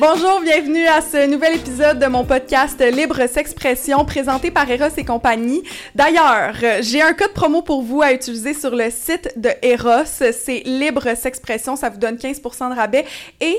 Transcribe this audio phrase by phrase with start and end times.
[0.00, 5.04] Bonjour, bienvenue à ce nouvel épisode de mon podcast Libre S'expression présenté par Eros et
[5.04, 5.62] compagnie.
[5.94, 10.06] D'ailleurs, j'ai un code promo pour vous à utiliser sur le site de Eros.
[10.06, 13.04] C'est Libre S'expression, ça vous donne 15% de rabais
[13.42, 13.56] et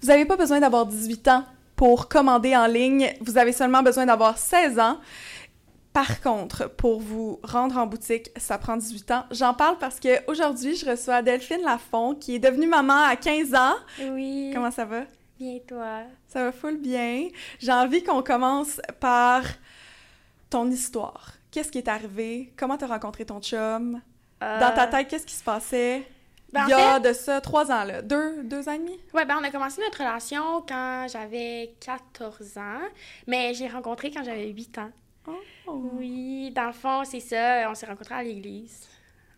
[0.00, 1.44] vous n'avez pas besoin d'avoir 18 ans
[1.76, 3.12] pour commander en ligne.
[3.20, 4.98] Vous avez seulement besoin d'avoir 16 ans.
[5.92, 9.24] Par contre, pour vous rendre en boutique, ça prend 18 ans.
[9.30, 13.54] J'en parle parce que aujourd'hui, je reçois Delphine Lafont, qui est devenue maman à 15
[13.54, 13.74] ans.
[14.00, 14.50] Oui.
[14.54, 15.02] Comment ça va?
[15.38, 16.02] Bien, toi?
[16.28, 17.28] Ça va full bien.
[17.58, 19.42] J'ai envie qu'on commence par
[20.48, 21.32] ton histoire.
[21.50, 22.52] Qu'est-ce qui est arrivé?
[22.56, 24.00] Comment t'as rencontré ton chum?
[24.40, 26.02] Dans ta tête, qu'est-ce qui se passait?
[26.52, 28.02] Ben, en Il y a fait- de ça trois ans, là.
[28.02, 28.98] Deux, deux ans et demi?
[29.14, 32.80] Ouais, ben on a commencé notre relation quand j'avais 14 ans,
[33.26, 34.90] mais j'ai rencontré quand j'avais 8 ans.
[35.26, 35.32] Oh.
[35.94, 37.70] Oui, dans le fond, c'est ça.
[37.70, 38.88] On s'est rencontrés à l'église.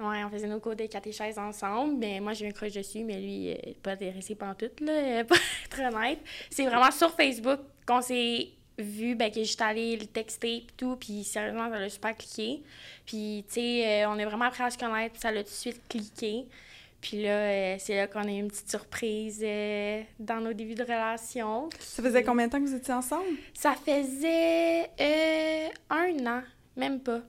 [0.00, 3.20] Ouais, on faisait nos cours de catéchèse ensemble, mais moi j'ai un crush dessus, mais
[3.20, 6.18] lui, euh, pas intéressé par tout, là, euh, pour être honnête.
[6.50, 10.96] C'est vraiment sur Facebook qu'on s'est vu, ben, que j'étais allée le texter et tout,
[10.96, 12.62] puis sérieusement, ça l'a super cliqué.
[13.06, 15.54] Puis, tu sais, euh, on est vraiment appris à se connaître, ça l'a tout de
[15.54, 16.44] suite cliqué.
[17.04, 20.74] Puis là, euh, c'est là qu'on a eu une petite surprise euh, dans nos débuts
[20.74, 21.68] de relation.
[21.78, 23.26] Ça faisait combien de temps que vous étiez ensemble?
[23.52, 26.42] Ça faisait euh, un an,
[26.74, 27.20] même pas.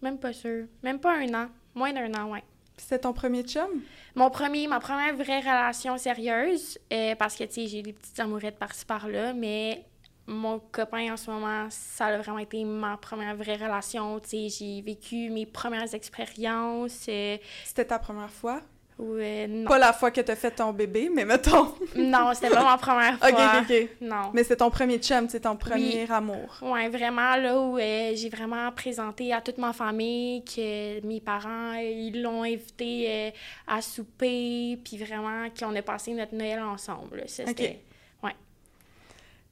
[0.00, 0.66] Même pas sûr.
[0.84, 1.48] Même pas un an.
[1.74, 2.44] Moins d'un an, ouais.
[2.76, 3.82] C'était ton premier chum?
[4.14, 8.20] Mon premier, ma première vraie relation sérieuse, euh, parce que, tu sais, j'ai des petites
[8.20, 9.84] amourettes par-ci par-là, mais
[10.28, 14.20] mon copain en ce moment, ça a vraiment été ma première vraie relation.
[14.20, 16.92] Tu sais, j'ai vécu mes premières expériences.
[16.92, 18.60] C'était ta première fois?
[18.98, 19.64] Euh.
[19.64, 21.74] Pas la fois que t'as fait ton bébé, mais mettons.
[21.96, 23.28] non, c'était pas ma première fois.
[23.28, 23.88] ok, ok, ok.
[24.00, 24.30] Non.
[24.32, 26.58] Mais c'est ton premier chum, c'est ton premier amour.
[26.62, 31.74] Ouais, vraiment, là où euh, j'ai vraiment présenté à toute ma famille que mes parents,
[31.74, 33.30] ils l'ont invité euh,
[33.66, 37.24] à souper, puis vraiment qu'on a passé notre Noël ensemble.
[37.26, 37.80] C'était...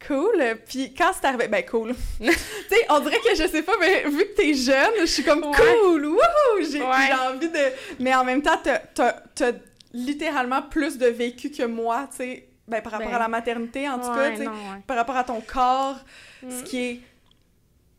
[0.07, 0.59] Cool.
[0.67, 1.95] Puis quand c'est arrivé, ben cool.
[2.21, 5.25] tu sais, on dirait que je sais pas, mais vu que t'es jeune, je suis
[5.25, 5.57] comme Ouais.
[5.83, 6.07] cool.
[6.07, 6.61] Wouhou!
[6.71, 7.07] J'ai Ouais.
[7.07, 7.59] j'ai envie de.
[8.01, 9.53] Mais en même temps, t'as- t'as t'as
[9.93, 12.49] littéralement plus de vécu que moi, tu sais.
[12.67, 14.49] Ben, par rapport Ben, à la maternité, en tout cas, tu sais.
[14.87, 15.99] Par rapport à ton corps,
[16.43, 16.51] Mm.
[16.51, 17.01] ce qui est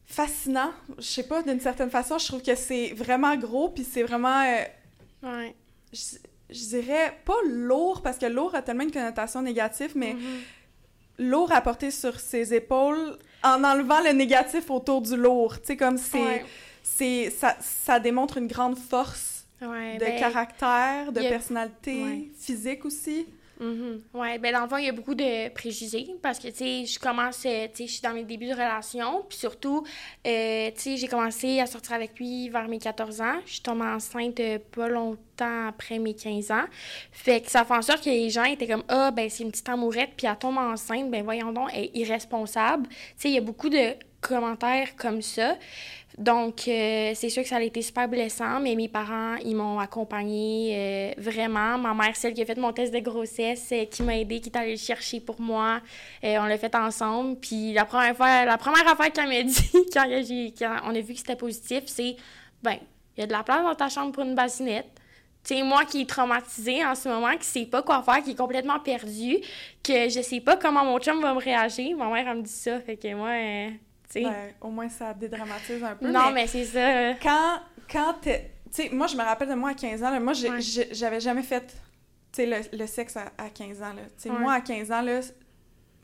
[0.05, 0.71] fascinant.
[0.97, 4.41] Je sais pas, d'une certaine façon, je trouve que c'est vraiment gros, puis c'est vraiment.
[4.43, 4.63] euh,
[5.23, 5.55] Ouais.
[5.93, 6.17] je,
[6.49, 10.41] je dirais pas lourd, parce que lourd a tellement une connotation négative, mais Mhm.
[11.17, 15.59] Lourd à porter sur ses épaules en enlevant le négatif autour du lourd.
[15.59, 16.17] Tu sais, comme c'est.
[16.21, 16.45] Ouais.
[16.83, 22.29] c'est ça, ça démontre une grande force Ouais, de ben, caractère, de a- personnalité, ouais.
[22.37, 23.25] physique aussi.
[23.57, 24.01] Mhm.
[24.13, 26.85] Ouais, ben dans le fond, il y a beaucoup de préjugés parce que, tu sais,
[26.85, 29.85] je commence, euh, tu sais, je suis dans mes débuts de relation, puis surtout,
[30.27, 33.39] euh, tu sais, j'ai commencé à sortir avec lui vers mes 14 ans.
[33.45, 36.65] Je suis tombée enceinte euh, pas longtemps après mes 15 ans.
[37.13, 39.51] Fait que ça fait en sorte que les gens étaient comme, ah, ben c'est une
[39.51, 42.89] petite amourette, puis elle tombe enceinte, ben voyons donc, elle est irresponsable.
[42.89, 45.55] Tu sais, il y a beaucoup de commentaires comme ça.
[46.17, 49.79] Donc, euh, c'est sûr que ça a été super blessant, mais mes parents, ils m'ont
[49.79, 51.77] accompagnée euh, vraiment.
[51.77, 54.47] Ma mère, celle qui a fait mon test de grossesse, euh, qui m'a aidée, qui
[54.47, 55.81] est allée le chercher pour moi.
[56.23, 57.37] On l'a fait ensemble.
[57.39, 59.43] Puis la première fois, la première affaire qu'elle m'a
[60.21, 62.15] dit quand, on a vu que c'était positif, c'est
[62.63, 62.77] ben,
[63.17, 64.87] il y a de la place dans ta chambre pour une bassinette.
[65.43, 68.37] Sais, moi qui est traumatisée en ce moment, qui sait pas quoi faire, qui est
[68.37, 69.37] complètement perdue,
[69.83, 71.95] que je sais pas comment mon chum va me réagir.
[71.97, 72.79] Ma mère, elle me dit ça.
[72.79, 73.75] Fait que moi.
[74.13, 76.09] Ben, au moins, ça dédramatise un peu.
[76.11, 77.13] non, mais mais, c'est ça.
[77.21, 77.59] quand,
[77.91, 78.51] quand t'es...
[78.73, 80.59] Tu sais, moi, je me rappelle de moi à 15 ans, là, moi, Ouais.
[80.91, 81.73] j'avais jamais fait, tu
[82.33, 84.01] sais, le, le sexe à, à 15 ans, là.
[84.17, 84.37] Tu sais, Ouais.
[84.39, 85.19] moi, à 15 ans, là,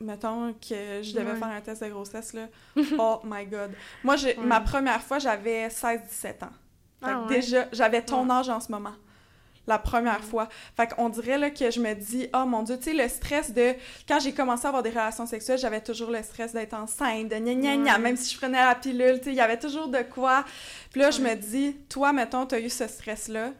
[0.00, 1.36] mettons que je devais Ouais.
[1.38, 2.48] faire un test de grossesse, là,
[2.98, 3.72] oh my God.
[4.04, 6.50] Moi, ma première fois, j'avais 16-17 ans.
[7.02, 8.92] Ah déjà, j'avais ton âge en ce moment.
[9.68, 10.48] La première fois.
[10.76, 13.52] Fait qu'on dirait là, que je me dis, oh mon Dieu, tu sais, le stress
[13.52, 13.74] de.
[14.08, 17.36] Quand j'ai commencé à avoir des relations sexuelles, j'avais toujours le stress d'être enceinte, de
[17.36, 17.98] gna gna gna, Ouais.
[18.00, 20.44] même si je prenais la pilule, tu sais, il y avait toujours de quoi.
[20.90, 23.52] Puis là, je me dis, toi, mettons, tu as eu ce stress-là.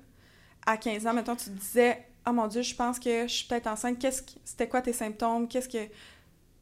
[0.66, 3.46] À 15 ans, mettons, tu te disais, oh mon Dieu, je pense que je suis
[3.46, 3.98] peut-être enceinte.
[4.00, 5.46] Qu'est-ce que- C'était quoi tes symptômes?
[5.48, 5.84] Qu'est-ce que.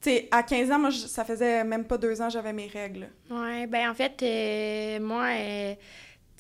[0.03, 2.67] Tu sais, à 15 ans, moi, je- ça faisait même pas deux ans, j'avais mes
[2.67, 3.09] règles.
[3.31, 5.75] Ouais, ben en fait, euh, moi, euh,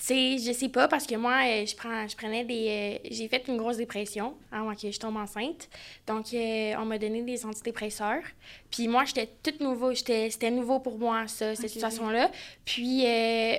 [0.04, 3.28] sais, je sais pas parce que moi, euh, je prends, je prenais des, euh, j'ai
[3.28, 5.68] fait une grosse dépression avant que je tombe enceinte.
[6.06, 8.22] Donc, euh, on m'a donné des antidépresseurs.
[8.70, 12.30] Puis moi, j'étais toute nouveau, j'étais, c'était nouveau pour moi ça, cette situation-là.
[12.64, 13.04] Puis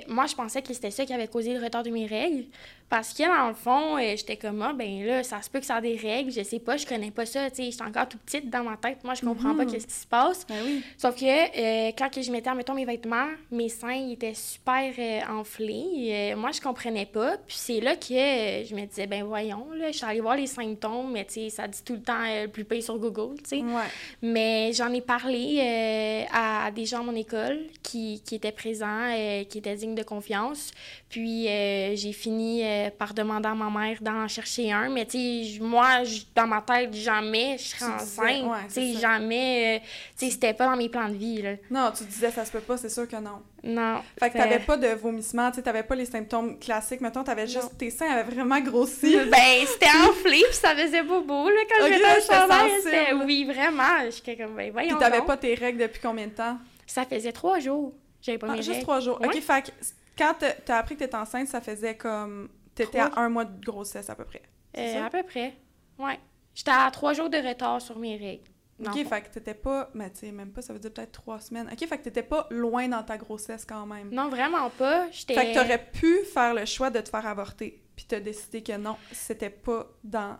[0.08, 2.46] moi, je pensais que c'était ça qui avait causé le retard de mes règles
[2.92, 5.64] Parce que, dans le fond, euh, j'étais comme, ah, ben là, ça se peut que
[5.64, 8.06] ça a des règles, je sais pas, je connais pas ça, tu sais, j'étais encore
[8.06, 9.72] tout petite dans ma tête, moi, je comprends pas Mhm.
[9.72, 10.46] qu'est-ce qui se passe.
[10.46, 10.82] Ben oui.
[10.98, 14.92] Sauf que euh, quand que je mettais, mettons, mes vêtements, mes seins ils étaient super
[14.98, 16.34] euh, enflés.
[16.36, 17.38] Moi, je comprenais pas.
[17.46, 20.46] Puis c'est là que je me disais, ben voyons, là, je suis allée voir les
[20.46, 23.56] symptômes, mais tu sais, ça dit tout le temps le plus pire sur Google, tu
[23.56, 23.62] sais.
[23.62, 23.88] Ouais.
[24.20, 29.14] Mais j'en ai parlé à des gens à mon école qui, qui étaient présents,
[29.48, 30.72] qui étaient dignes de confiance.
[31.12, 34.88] Puis euh, j'ai fini euh, par demander à ma mère d'en chercher un.
[34.88, 35.98] Mais tu sais, moi,
[36.34, 38.44] dans ma tête, jamais je serais enceinte.
[38.44, 39.76] ouais, tu sais, jamais.
[39.76, 39.86] euh,
[40.18, 41.50] tu sais, c'était pas dans mes plans de vie, là.
[41.70, 43.42] Non, tu disais ça se peut pas, c'est sûr que non.
[43.62, 44.00] Non.
[44.18, 47.02] Fait que t'avais pas de vomissements, tu sais, t'avais pas les symptômes classiques.
[47.02, 47.76] Mettons, t'avais juste...
[47.76, 49.14] Tes seins avaient vraiment grossi.
[49.30, 51.86] Ben, c'était enflé, puis ça faisait bobo, là, quand
[52.22, 52.80] sensible.
[52.84, 54.10] C'était- Oui, vraiment.
[54.10, 56.56] J'étais comme, ben, voyons Puis t'avais pas tes règles depuis combien de temps?
[56.86, 57.92] Ça faisait trois jours.
[58.22, 58.82] J'avais pas Ah, mes juste règles.
[58.82, 59.20] trois jours.
[59.20, 59.26] Ouais.
[59.28, 59.72] OK, fait
[60.16, 62.48] quand t'as- appris que t'étais enceinte, ça faisait comme...
[62.74, 64.42] T'étais à un mois de grossesse, à peu près.
[64.78, 65.54] Euh, à peu près.
[65.98, 66.18] Ouais.
[66.54, 68.50] J'étais à trois jours de retard sur mes règles.
[68.80, 69.08] OK, fond.
[69.10, 69.90] fait que t'étais pas...
[69.94, 71.68] Mais tu sais, même pas, ça veut dire peut-être trois semaines.
[71.70, 74.10] OK, fait que t'étais pas loin dans ta grossesse quand même.
[74.10, 75.10] Non, vraiment pas.
[75.10, 75.34] J'étais.
[75.34, 78.76] Fait que t'aurais pu faire le choix de te faire avorter, puis t'as décidé que
[78.76, 80.38] non, c'était pas dans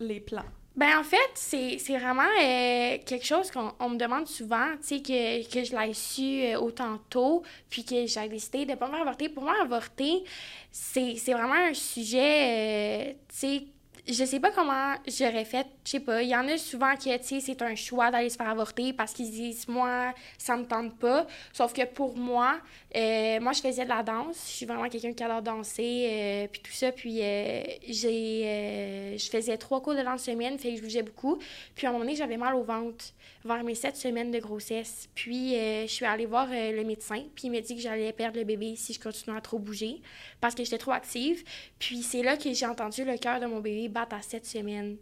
[0.00, 0.44] les plans.
[0.76, 5.02] Ben, en fait, c'est vraiment euh, quelque chose qu'on on me demande souvent, tu sais,
[5.02, 8.96] que, que je l'ai su euh, autant tôt, puis que j'ai décidé de pas me
[9.00, 9.28] avorter.
[9.28, 10.24] Pour moi, avorter,
[10.72, 13.64] c'est c'est vraiment un sujet, euh, tu sais,
[14.06, 16.22] je sais pas comment j'aurais fait, je sais pas.
[16.22, 18.92] Il y en a souvent qui, tu sais, c'est un choix d'aller se faire avorter
[18.92, 21.26] parce qu'ils disent, moi, ça me tente pas.
[21.52, 22.58] Sauf que pour moi,
[22.94, 24.36] euh, moi, je faisais de la danse.
[24.46, 26.92] Je suis vraiment quelqu'un qui adore danser, euh, puis tout ça.
[26.92, 31.38] Puis euh, j'ai, je faisais trois cours de danse semaine, fait que je bougeais beaucoup.
[31.74, 33.06] Puis à un moment donné, j'avais mal au ventre
[33.44, 35.08] vers mes sept semaines de grossesse.
[35.14, 38.12] Puis euh, je suis allée voir euh, le médecin, puis il m'a dit que j'allais
[38.12, 40.00] perdre le bébé si je continuais à trop bouger
[40.40, 41.44] parce que j'étais trop active.
[41.78, 44.96] Puis c'est là que j'ai entendu le cœur de mon bébé battre à sept semaines.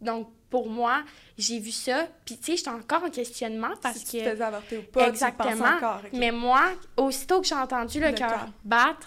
[0.00, 1.04] Donc, pour moi,
[1.38, 2.08] j'ai vu ça.
[2.26, 4.10] Puis, tu sais, j'étais encore en questionnement parce si que.
[4.18, 5.50] tu te faisais avorter ou pas, tu Exactement.
[5.52, 6.00] pensais encore.
[6.04, 6.10] ok.
[6.12, 8.48] Mais moi, aussitôt que j'ai entendu le Le cœur cœur.
[8.64, 9.06] battre,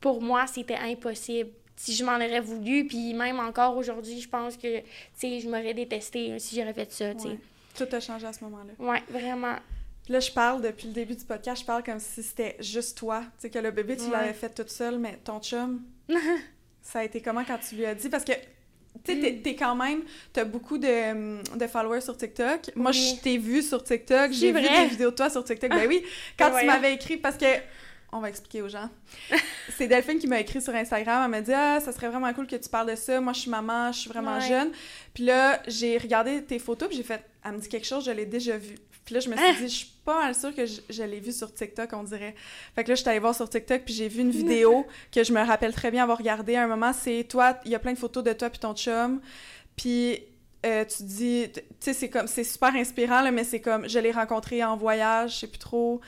[0.00, 1.50] pour moi, c'était impossible.
[1.76, 4.84] Si je m'en aurais voulu, puis même encore aujourd'hui, je pense que, tu
[5.14, 7.28] sais, je m'aurais détesté hein, si j'aurais fait ça, tu sais.
[7.28, 7.38] Ouais.
[7.76, 8.72] Tout a changé à ce moment-là.
[8.78, 9.56] Ouais, vraiment.
[10.08, 13.20] Là, je parle depuis le début du podcast, je parle comme si c'était juste toi.
[13.22, 14.10] Tu sais, que le bébé, tu Ouais.
[14.10, 15.82] l'avais fait toute seule, mais ton chum,
[16.82, 18.08] ça a été comment quand tu lui as dit?
[18.10, 22.70] Parce que, tu sais, t'es- t'es quand même, t'as beaucoup de, de followers sur TikTok.
[22.76, 23.14] Moi, Oui.
[23.16, 25.70] je t'ai vu sur TikTok, j'ai vu des vidéos de toi sur TikTok.
[25.70, 26.02] Ben oui,
[26.38, 26.66] quand tu voyons.
[26.72, 27.46] m'avais écrit, parce que,
[28.12, 28.88] on va expliquer aux gens.
[29.76, 31.24] C'est Delphine qui m'a écrit sur Instagram.
[31.24, 33.20] Elle m'a dit Ah, ça serait vraiment cool que tu parles de ça.
[33.20, 34.46] Moi, je suis maman, je suis vraiment Ouais.
[34.48, 34.70] jeune.
[35.14, 38.10] Puis là, j'ai regardé tes photos, puis j'ai fait Elle me dit quelque chose, je
[38.10, 38.76] l'ai déjà vu.
[39.04, 39.52] Puis là, je me suis Ah!
[39.52, 42.34] dit Je suis pas mal sûre que je, je l'ai vu sur TikTok, on dirait.
[42.74, 45.22] Fait que là, je suis allée voir sur TikTok, puis j'ai vu une vidéo que
[45.22, 46.56] je me rappelle très bien avoir regardée.
[46.56, 48.74] À un moment, c'est toi, il y a plein de photos de toi puis ton
[48.74, 49.20] chum.
[49.76, 50.20] Puis.
[50.64, 53.98] euh, tu dis, tu sais, c'est comme, c'est super inspirant, là, mais c'est comme, je
[53.98, 56.00] l'ai rencontré en voyage, je sais plus trop,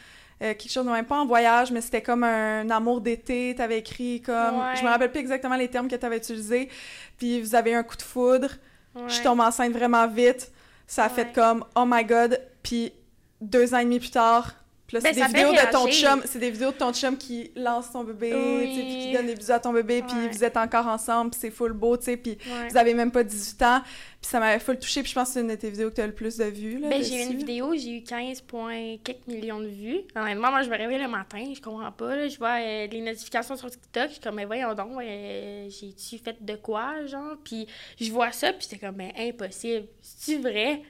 [0.43, 3.81] euh, quelque chose de même pas en voyage, mais c'était comme un amour d'été, t'avais
[3.81, 4.75] écrit comme, Ouais.
[4.77, 6.71] je me rappelle plus exactement les termes que t'avais utilisés,
[7.19, 8.49] puis vous avez eu un coup de foudre,
[8.95, 9.03] Ouais.
[9.09, 10.51] je tombe enceinte vraiment vite,
[10.87, 11.15] ça a Ouais.
[11.15, 12.93] fait comme, oh my god, puis
[13.41, 14.55] deux ans et demi plus tard,
[14.87, 17.17] puis là, Ben, c'est des vidéos de ton chum, c'est des vidéos de ton chum
[17.17, 18.69] qui lance son bébé, Oui.
[18.69, 21.31] tu sais, puis qui donne des bisous à ton bébé, puis vous êtes encore ensemble,
[21.33, 22.69] puis c'est full beau, tu sais, puis Ouais.
[22.71, 23.83] vous avez même pas 18 ans,
[24.27, 25.95] puis ça m'avait full touché, puis je pense que c'est une de tes vidéos que
[25.95, 28.97] t'as le plus de vues, là, Ben, j'ai eu une vidéo, j'ai eu 15 points
[29.05, 30.01] quelques millions de vues.
[30.17, 32.17] Honnêtement, moi, je me réveille le matin, je comprends pas.
[32.17, 32.27] là.
[32.27, 36.19] je vois euh, les notifications sur TikTok, je suis comme, mais voyons donc, euh, j'ai-tu
[36.19, 37.37] fait de quoi, genre?
[37.45, 37.69] Puis
[38.01, 39.87] je vois ça, puis c'est comme, ben, impossible.
[40.01, 40.83] C'est-tu vrai?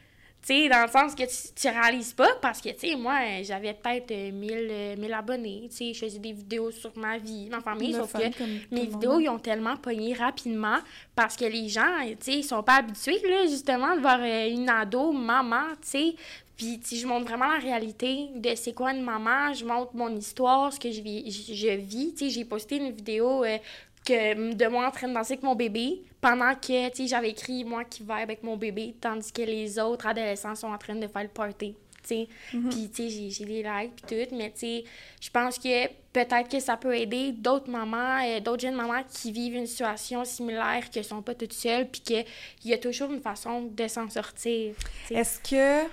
[0.46, 3.42] Sais, dans le sens que tu, tu réalises pas, parce que, tu sais, moi, euh,
[3.42, 7.18] j'avais peut-être euh, 1000, euh, 1000 abonnés, tu sais, je faisais des vidéos sur ma
[7.18, 10.78] vie, ma famille, Le sauf que mes vidéos, ils ont tellement pogné rapidement
[11.16, 14.48] parce que les gens, tu sais, ils sont pas habitués, là, justement, de voir euh,
[14.48, 16.14] une ado, maman, tu sais.
[16.56, 19.52] Puis, sais, je montre vraiment la réalité de c'est quoi une maman.
[19.52, 21.30] Je montre mon histoire, ce que je vis.
[21.30, 22.14] Je, je vis.
[22.14, 23.58] Tu sais, j'ai posté une vidéo euh,
[24.06, 27.30] que, de moi en train de danser avec mon bébé pendant que, tu sais, j'avais
[27.30, 30.94] écrit moi qui vibe avec mon bébé, tandis que les autres adolescents sont en train
[30.94, 31.74] de faire le party.
[32.08, 32.28] tu sais.
[32.54, 32.68] Mhm.
[32.70, 34.84] Puis, tu sais, j'ai- j'ai des likes puis tout, mais tu sais,
[35.20, 39.32] je pense que peut-être que ça peut aider d'autres mamans, euh, d'autres jeunes mamans qui
[39.32, 42.24] vivent une situation similaire, qui sont pas toutes seules, puis qu'il
[42.64, 44.74] y a toujours une façon de s'en sortir.
[45.10, 45.86] Est-ce que.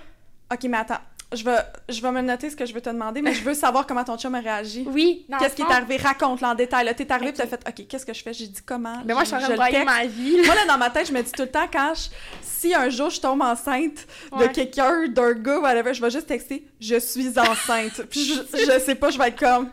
[0.52, 1.00] Ok, mais attends.
[1.32, 1.56] Je vais,
[1.88, 4.04] je vais me noter ce que je veux te demander, mais je veux savoir comment
[4.04, 4.84] ton chum a réagi.
[4.90, 5.96] Oui, Qu'est-ce qui est arrivé?
[5.96, 6.84] Raconte-le en détail.
[6.84, 7.34] Là, t'es arrivé Ok.
[7.34, 8.32] et t'as fait OK, qu'est-ce que je fais?
[8.32, 9.02] J'ai dit comment?
[9.04, 10.36] Mais moi, je suis en train de ma vie.
[10.44, 12.02] Moi, là, dans ma tête, je me dis tout le temps, quand je...
[12.42, 14.52] si un jour je tombe enceinte de Ouais.
[14.52, 18.02] quelqu'un, d'un gars, whatever, je vais juste texter «Je suis enceinte».
[18.10, 19.70] Puis je, je sais pas, je vais être comme...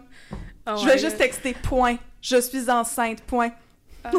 [0.68, 1.98] Oh je vais my juste texter «Point».
[2.22, 3.50] Je suis enceinte, point.
[4.04, 4.12] Ah.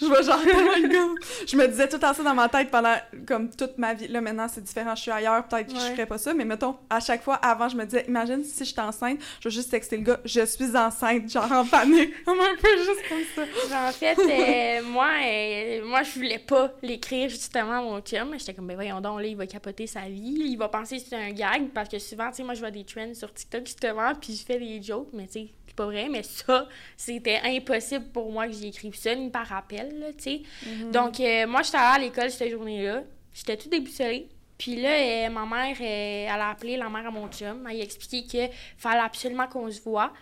[0.00, 0.38] je vois genre
[1.46, 2.94] je me disais tout temps ça dans ma tête pendant
[3.26, 4.08] comme toute ma vie.
[4.08, 6.76] Là maintenant c'est différent, je suis ailleurs, peut-être que je ferais pas ça, mais mettons
[6.88, 9.70] à chaque fois avant je me disais imagine si je suis enceinte, je vais juste
[9.70, 13.88] texter le gars, je suis enceinte, genre en panique, un peu juste comme ça.
[13.88, 18.54] en fait, euh, moi euh, moi je voulais pas l'écrire justement à mon chum, j'étais
[18.54, 21.16] comme ben voyons donc là il va capoter sa vie, il va penser que c'est
[21.16, 24.12] un gag parce que souvent tu sais moi je vois des trends sur TikTok justement
[24.20, 28.30] puis je fais des jokes mais tu sais pas vrai, mais ça, c'était impossible pour
[28.30, 30.42] moi que j'y écrive ça, ni par rappel, tu sais.
[30.66, 30.90] Mhm.
[30.90, 33.02] Donc, euh, moi, j'étais à l'école cette journée-là.
[33.32, 34.28] J'étais tout déboussolée.
[34.56, 37.66] Puis là, euh, ma mère, euh, elle a appelé la mère à mon chum.
[37.68, 40.12] Elle a expliqué qu'il fallait absolument qu'on se voit.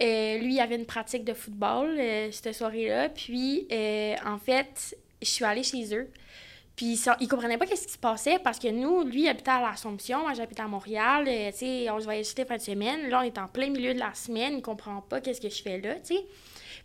[0.00, 2.00] lui, il avait une pratique de football
[2.32, 3.10] cette soirée-là.
[3.10, 3.68] Puis,
[4.24, 6.08] en fait, je suis allée chez eux.
[6.76, 9.52] Puis ça, il comprenait pas qu'est-ce qui se passait parce que nous, lui, il habitait
[9.52, 12.56] à l'Assomption, moi j'habite à Montréal, euh, tu sais, on se voyait juste les fins
[12.56, 13.08] de semaine.
[13.08, 15.62] Là, on est en plein milieu de la semaine, il comprend pas qu'est-ce que je
[15.62, 16.24] fais là, tu sais.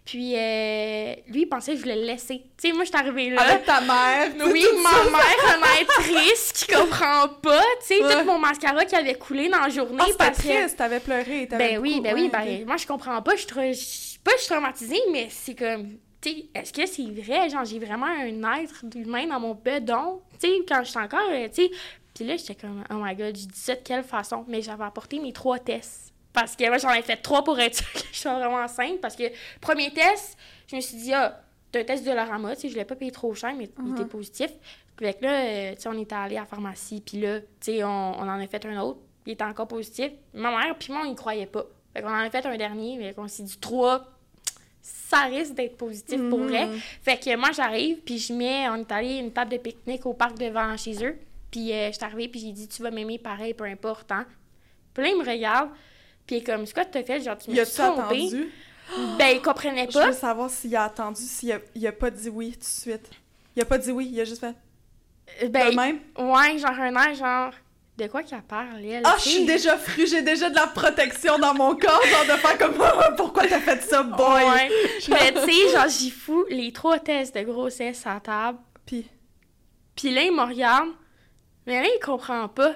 [0.05, 2.41] Puis euh, lui, il pensait que je voulais le laisser.
[2.58, 3.41] Tu sais, moi, je suis arrivée là.
[3.41, 4.29] Avec ta mère.
[4.46, 9.15] Oui, ma mère, une actrice qui comprend pas, tu sais, tout mon mascara qui avait
[9.15, 10.01] coulé dans la journée.
[10.01, 11.48] Ah, parce triste, t'avais pleuré.
[11.48, 13.36] Ben oui, ben oui, ben, moi, je comprends pas.
[13.36, 13.41] Je
[13.74, 17.49] suis pas je suis traumatisée, mais c'est comme est-ce que c'est vrai?
[17.49, 21.29] Genre, j'ai vraiment un être d'humain dans mon bedon, tu sais, quand je suis encore,
[21.29, 21.71] euh, tu sais.
[22.13, 24.43] Puis là, j'étais comme, oh my god, je dis ça de quelle façon?
[24.47, 26.13] Mais j'avais apporté mes trois tests.
[26.33, 28.99] Parce que moi, j'en ai fait trois pour être sûre que je suis vraiment enceinte.
[29.01, 29.23] Parce que,
[29.61, 32.75] premier test, je me suis dit, ah, t'as un test de l'orama, tu sais, je
[32.75, 34.07] l'ai pas payé trop cher, mais il était uh-huh.
[34.07, 34.51] positif.
[34.95, 37.83] Puis là, euh, tu sais, on était allé à la pharmacie, puis là, tu sais,
[37.83, 40.11] on, on, en a fait un autre, il était encore positif.
[40.33, 41.65] Ma mère, puis moi, on y croyait pas.
[41.93, 44.05] Fait qu'on en a fait un dernier, mais on s'est dit trois,
[45.09, 46.67] ça risque d'être positif pour vrai.
[46.67, 46.79] Mm.
[47.01, 50.13] Fait que moi, j'arrive, puis je mets, on est allé une table de pique-nique au
[50.13, 51.17] parc devant chez eux.
[51.49, 54.11] Puis euh, je suis arrivée, puis j'ai dit, tu vas m'aimer pareil, peu importe.
[54.11, 54.27] Hein?
[54.93, 55.69] Puis là, il me regarde,
[56.27, 57.21] puis il est comme, ce que tu as fait?
[57.21, 58.51] Genre, tu me suis attendu?
[59.19, 60.01] Ben, il comprenait pas.
[60.01, 62.63] Je veux savoir s'il a attendu, s'il a, il a pas dit oui tout de
[62.63, 63.07] suite.
[63.55, 64.55] Il a pas dit oui, il a juste fait.
[65.47, 65.99] Ben, même?
[66.17, 67.53] Ouais, genre un air, genre
[67.99, 69.03] de quoi qu'elle parle, elle?
[69.03, 72.39] Ah, je suis déjà fru, j'ai déjà de la protection dans mon corps, genre de
[72.39, 72.73] faire comme
[73.17, 74.43] pourquoi t'as fait ça, boy?
[75.09, 78.59] Mais tu sais, genre, j'y fous les trois tests de grossesse à table.
[78.85, 79.05] Puis?
[79.95, 80.89] Puis là, il me regarde,
[81.65, 82.73] mais là, il comprend pas.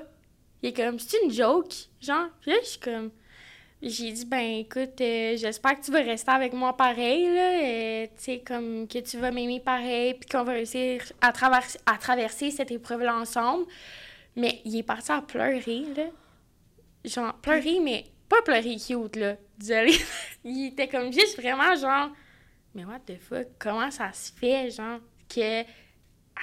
[0.61, 2.27] Il est comme, c'est une joke, genre.
[2.41, 3.11] Puis là, je suis comme.
[3.81, 7.63] J'ai dit, ben écoute, euh, j'espère que tu vas rester avec moi pareil, là.
[7.63, 11.33] Euh, tu sais, comme que tu vas m'aimer pareil, puis qu'on va réussir à,
[11.85, 13.65] à traverser cette épreuve-là ensemble.
[14.35, 16.05] Mais il est parti à pleurer, là.
[17.05, 19.35] Genre, pleurer, mais pas pleurer cute, là.
[19.57, 19.93] Désolé.
[20.43, 22.09] il était comme juste vraiment genre,
[22.73, 25.65] mais what the fuck, comment ça se fait, genre, qu'elle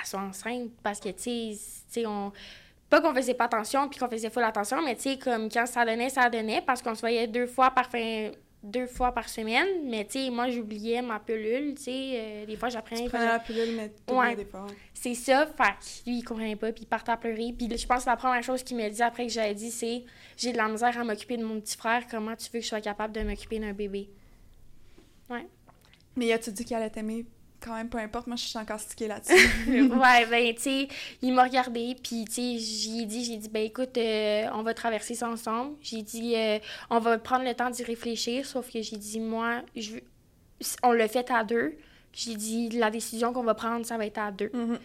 [0.05, 0.71] soit enceinte?
[0.83, 2.33] Parce que, tu sais, on.
[2.89, 5.67] Pas qu'on faisait pas attention puis qu'on faisait full attention, mais tu sais, comme quand
[5.67, 8.33] ça donnait, ça donnait, parce qu'on se voyait deux fois par fin
[8.63, 12.57] deux fois par semaine, mais tu sais, moi, j'oubliais ma pilule, tu sais, euh, des
[12.57, 13.09] fois, j'apprenais...
[13.09, 14.37] Tu la pilule, mais ouais.
[14.37, 14.67] des fois.
[14.93, 18.05] C'est ça, fait lui, il comprenait pas, puis il partait à pleurer, puis je pense
[18.05, 20.05] que la première chose qu'il m'a dit après que j'avais dit, c'est
[20.37, 22.69] «J'ai de la misère à m'occuper de mon petit frère, comment tu veux que je
[22.69, 24.11] sois capable de m'occuper d'un bébé?»
[25.31, 25.47] Ouais.
[26.17, 27.25] Mais as-tu dit qu'il allait t'aimer
[27.61, 29.35] quand même, peu importe, moi, je suis encore stickée là-dessus.
[29.69, 30.89] ouais, ben, tu sais,
[31.23, 34.75] il m'a regardé, puis, tu sais, j'ai dit, j'ai dit, ben, écoute, euh, on va
[34.75, 35.77] traverser ça ensemble.
[35.81, 36.59] J'ai dit, euh,
[36.91, 39.97] on va prendre le temps d'y réfléchir, sauf que j'ai dit, moi, je,
[40.83, 41.77] on le fait à deux.
[42.13, 44.49] J'ai dit, la décision qu'on va prendre, ça va être à deux.
[44.49, 44.79] Mm-hmm.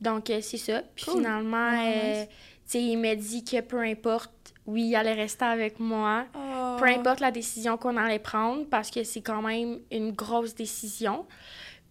[0.00, 0.82] Donc, euh, c'est ça.
[0.94, 2.28] Puis finalement, tu
[2.66, 4.32] sais, il m'a dit que peu importe,
[4.66, 6.26] oui, il allait rester avec moi.
[6.32, 6.98] Peu oh.
[6.98, 11.24] importe la décision qu'on allait prendre, parce que c'est quand même une grosse décision.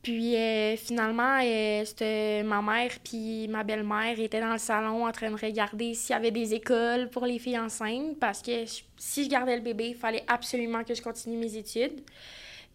[0.06, 5.32] Puis euh, finalement, euh, ma mère puis ma belle-mère étaient dans le salon en train
[5.32, 8.66] de regarder s'il y avait des écoles pour les filles enceintes parce que
[8.98, 12.04] si je gardais le bébé, il fallait absolument que je continue mes études.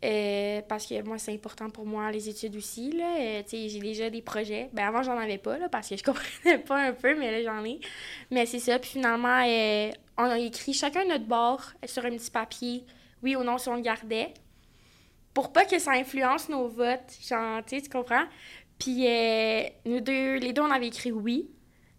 [0.04, 3.00] Euh, parce que moi, c'est important pour moi, les études aussi.
[3.48, 4.68] J'ai déjà des projets.
[4.72, 7.44] Ben, avant, j'en avais pas là, parce que je comprenais pas un peu, mais là,
[7.44, 7.78] j'en ai.
[8.32, 8.76] Mais c'est ça.
[8.80, 9.38] Puis finalement,
[10.18, 12.82] on a écrit chacun notre bord sur un petit papier,
[13.22, 14.34] oui ou non, si on le gardait
[15.34, 17.16] pour pas que ça influence nos votes.
[17.26, 18.24] Genre, tu comprends?
[18.78, 21.50] Puis euh, nous deux, les deux, on avait écrit oui.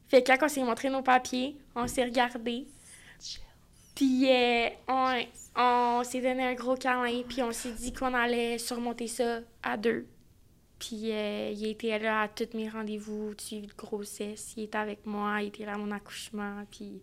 [0.07, 2.67] Fait que quand on s'est montré nos papiers, on s'est regardé.
[3.95, 5.23] Puis euh, on,
[5.55, 9.77] on s'est donné un gros câlin, puis on s'est dit qu'on allait surmonter ça à
[9.77, 10.07] deux.
[10.79, 14.53] Puis euh, il était là à tous mes rendez-vous de de grossesse.
[14.57, 17.01] Il était avec moi, il était là à mon accouchement, puis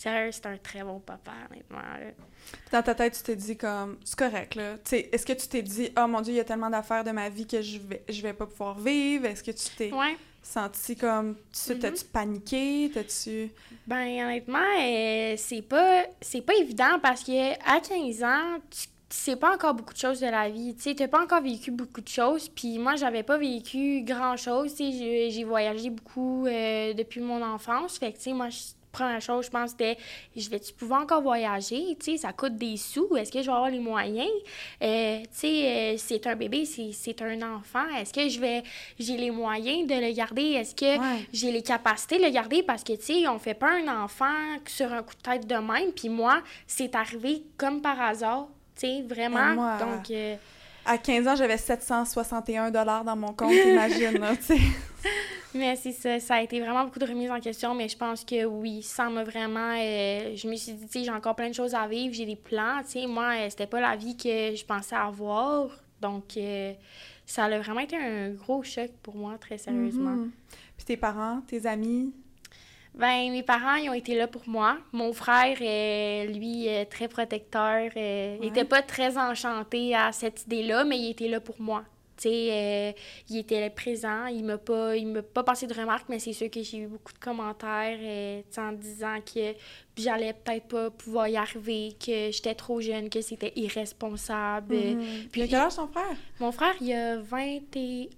[0.00, 1.76] Sérieux, c'est un très bon papa, honnêtement.
[2.72, 4.76] Dans ta tête, tu t'es dit comme, c'est correct, là.
[4.90, 7.28] Est-ce que tu t'es dit, oh mon Dieu, il y a tellement d'affaires de ma
[7.28, 9.26] vie que je vais, je vais pas pouvoir vivre?
[9.26, 9.90] Est-ce que tu t'es
[10.42, 11.78] senti comme, tu mm-hmm.
[11.80, 12.90] t'as-tu paniqué?
[12.94, 13.50] T'as-tu.
[13.86, 19.36] Ben, honnêtement, euh, c'est pas, c'est pas évident parce que à 15 ans, tu sais
[19.36, 20.74] pas encore beaucoup de choses de la vie.
[20.76, 22.48] Tu sais, t'as pas encore vécu beaucoup de choses.
[22.48, 24.74] Puis moi, j'avais pas vécu grand-chose.
[24.74, 27.98] Tu sais, j'ai voyagé beaucoup euh, depuis mon enfance.
[27.98, 28.48] Fait que, tu sais, moi,
[28.92, 29.96] première chose, je pense, c'était
[30.36, 31.96] je vais-tu pouvoir encore voyager?
[31.98, 33.16] Tu sais, ça coûte des sous.
[33.16, 34.30] Est-ce que je vais avoir les moyens?
[34.82, 37.86] Euh, tu sais, euh, c'est un bébé, c'est un enfant.
[37.96, 38.62] Est-ce que je vais
[38.98, 40.52] j'ai les moyens de le garder?
[40.52, 42.62] Est-ce que j'ai les capacités de le garder?
[42.62, 44.26] Parce que, tu sais, on fait pas un enfant
[44.66, 45.92] sur un coup de tête de même.
[45.92, 48.48] Puis moi, c'est arrivé comme par hasard.
[48.74, 49.78] Tu sais, vraiment.
[49.78, 50.10] Donc.
[50.10, 50.36] Euh,
[50.84, 54.60] à 15 ans, j'avais 761 dans mon compte, imagine, tu sais.
[55.54, 58.24] Mais c'est ça, ça a été vraiment beaucoup de remises en question, mais je pense
[58.24, 59.74] que oui, ça m'a vraiment...
[59.76, 62.26] Euh, je me suis dit, tu sais, j'ai encore plein de choses à vivre, j'ai
[62.26, 63.06] des plans, tu sais.
[63.08, 65.70] Moi, euh, c'était pas la vie que je pensais avoir,
[66.00, 66.72] donc euh,
[67.26, 70.14] ça a vraiment été un gros choc pour moi, très sérieusement.
[70.14, 70.30] Mm-hmm.
[70.76, 72.14] Puis tes parents, tes amis,
[72.94, 74.78] ben, mes parents, ils ont été là pour moi.
[74.92, 78.64] Mon frère, euh, lui, euh, très protecteur, euh, ouais.
[78.64, 81.84] pas très enchanté à cette idée-là, mais il était là pour moi.
[82.16, 82.92] Tu sais, euh,
[83.30, 84.26] il était présent.
[84.26, 87.14] Il m'a pas, m'a pas passé de remarques, mais c'est sûr que j'ai eu beaucoup
[87.14, 87.98] de commentaires
[88.58, 89.54] en disant que
[89.96, 94.74] j'allais peut-être pas pouvoir y arriver, que j'étais trop jeune, que c'était irresponsable.
[94.74, 95.28] Mm-hmm.
[95.32, 96.16] Quel âge ton frère?
[96.40, 98.08] Mon frère, il a 21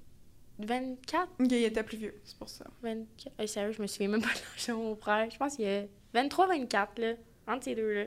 [0.59, 1.29] 24.
[1.41, 2.65] Il était plus vieux, c'est pour ça.
[2.83, 3.47] 24.
[3.47, 5.29] Sérieux, je me souviens même pas de l'âge de mon frère.
[5.31, 5.83] Je pense qu'il a
[6.15, 7.15] 23, 24, là.
[7.49, 8.05] Entre ces deux-là.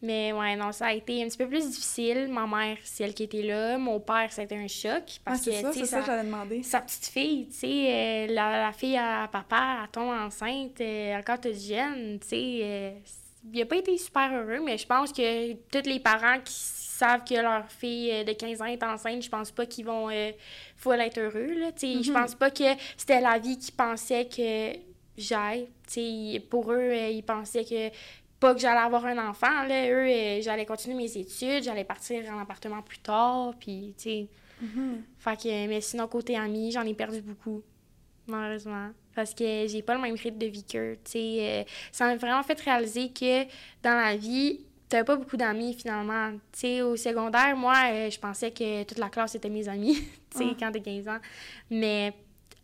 [0.00, 2.28] Mais ouais, non, ça a été un petit peu plus difficile.
[2.28, 3.76] Ma mère, c'est elle qui était là.
[3.76, 5.02] Mon père, ça a été un choc.
[5.26, 6.62] Ah, parce ah, que.
[6.62, 11.18] Sa petite fille, tu sais, euh, la, la, fille à papa, elle tombe enceinte, euh,
[11.18, 12.58] encore toute jeune, tu sais.
[12.62, 12.90] Euh,
[13.52, 16.54] il a pas été super heureux, mais je pense que tous les parents qui
[16.96, 20.08] savent que leur fille de 15 ans est enceinte, je pense pas qu'ils vont
[20.76, 21.70] faut être heureux, là.
[21.76, 22.12] Je mm-hmm.
[22.12, 22.64] pense pas que
[22.96, 24.78] c'était la vie qu'ils pensaient que
[25.16, 25.68] j'aille.
[26.50, 27.90] Pour eux, ils pensaient que
[28.38, 29.90] pas que j'allais avoir un enfant, là.
[29.90, 34.28] Eux, euh, j'allais continuer mes études, j'allais partir en appartement plus tard, puis, tu sais.
[34.62, 34.94] Mm-hmm.
[35.18, 37.62] Fait que, mais sinon, côté amis, j'en ai perdu beaucoup,
[38.26, 38.90] malheureusement.
[39.14, 40.98] Parce que j'ai pas le même rythme de vie qu'eux.
[41.16, 43.44] Euh, ça m'a vraiment fait réaliser que
[43.82, 46.32] dans la vie, t'avais pas beaucoup d'amis, finalement.
[46.52, 49.94] Tu sais, au secondaire, moi, euh, je pensais que toute la classe était mes amis,
[50.30, 50.56] tu sais, ah.
[50.58, 51.18] quand t'es 15 ans.
[51.70, 52.14] Mais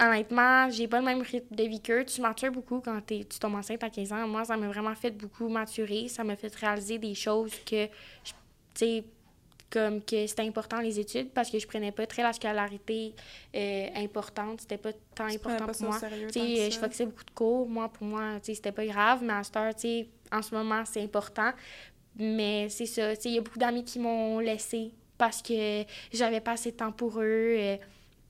[0.00, 2.04] honnêtement, j'ai pas le même rythme de vie qu'eux.
[2.04, 4.28] Tu matures beaucoup quand tu tombes enceinte à 15 ans.
[4.28, 6.08] Moi, ça m'a vraiment fait beaucoup maturer.
[6.08, 8.32] Ça m'a fait réaliser des choses que, tu
[8.74, 9.04] sais,
[9.72, 13.14] comme que c'était important les études parce que je prenais pas très la scolarité
[13.54, 14.60] euh, importante.
[14.60, 15.98] C'était pas tant important pour moi.
[16.00, 17.68] Tu sais, je focusais beaucoup de cours.
[17.68, 19.22] Moi, pour moi, tu sais, c'était pas grave.
[19.22, 21.52] Mais à cette heure, tu sais, en ce moment, c'est important.
[22.16, 23.14] Mais c'est ça.
[23.16, 26.72] Tu sais, il y a beaucoup d'amis qui m'ont laissé parce que j'avais pas assez
[26.72, 27.56] de temps pour eux.
[27.58, 27.76] Euh,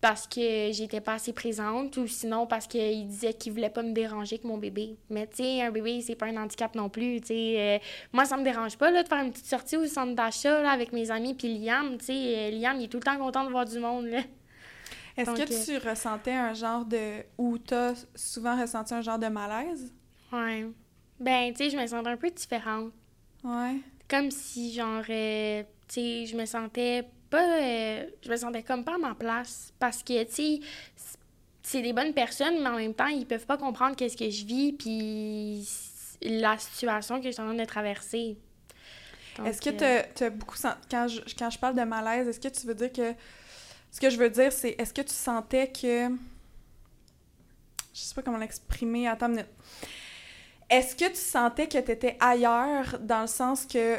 [0.03, 3.93] parce que j'étais pas assez présente ou sinon parce qu'il disait qu'il voulait pas me
[3.93, 4.97] déranger avec mon bébé.
[5.09, 7.21] Mais tu sais, un bébé, c'est pas un handicap non plus.
[7.21, 7.79] Tu sais, euh,
[8.13, 10.93] moi, ça me dérange pas là, de faire une petite sortie au centre d'achat avec
[10.93, 11.35] mes amis.
[11.35, 13.79] Puis Liam, tu sais, euh, Liam, il est tout le temps content de voir du
[13.79, 14.07] monde.
[14.07, 14.23] Là.
[15.17, 17.23] Est-ce que tu ressentais un genre de.
[17.39, 19.93] ou t'as souvent ressenti un genre de malaise?
[20.33, 20.67] Ouais.
[21.21, 22.91] Ben, tu sais, je me sentais un peu différente.
[23.45, 23.81] Ouais.
[24.09, 25.13] Comme si, genre, tu
[25.89, 30.25] sais, je me sentais euh, je me sentais comme pas à ma place parce que,
[30.25, 30.61] tu sais,
[31.63, 34.45] c'est des bonnes personnes, mais en même temps, ils peuvent pas comprendre qu'est-ce que je
[34.45, 35.67] vis puis
[36.23, 38.37] la situation que je suis en train de traverser.
[39.45, 40.57] Est-ce que euh, tu as beaucoup.
[40.91, 43.15] Quand je, quand je parle de malaise, est-ce que tu veux dire que.
[43.91, 46.09] Ce que je veux dire, c'est est-ce que tu sentais que.
[47.95, 49.09] Je sais pas comment l'exprimer.
[49.09, 49.51] Attends une minute.
[50.71, 53.99] Est-ce que tu sentais que tu étais ailleurs dans le sens que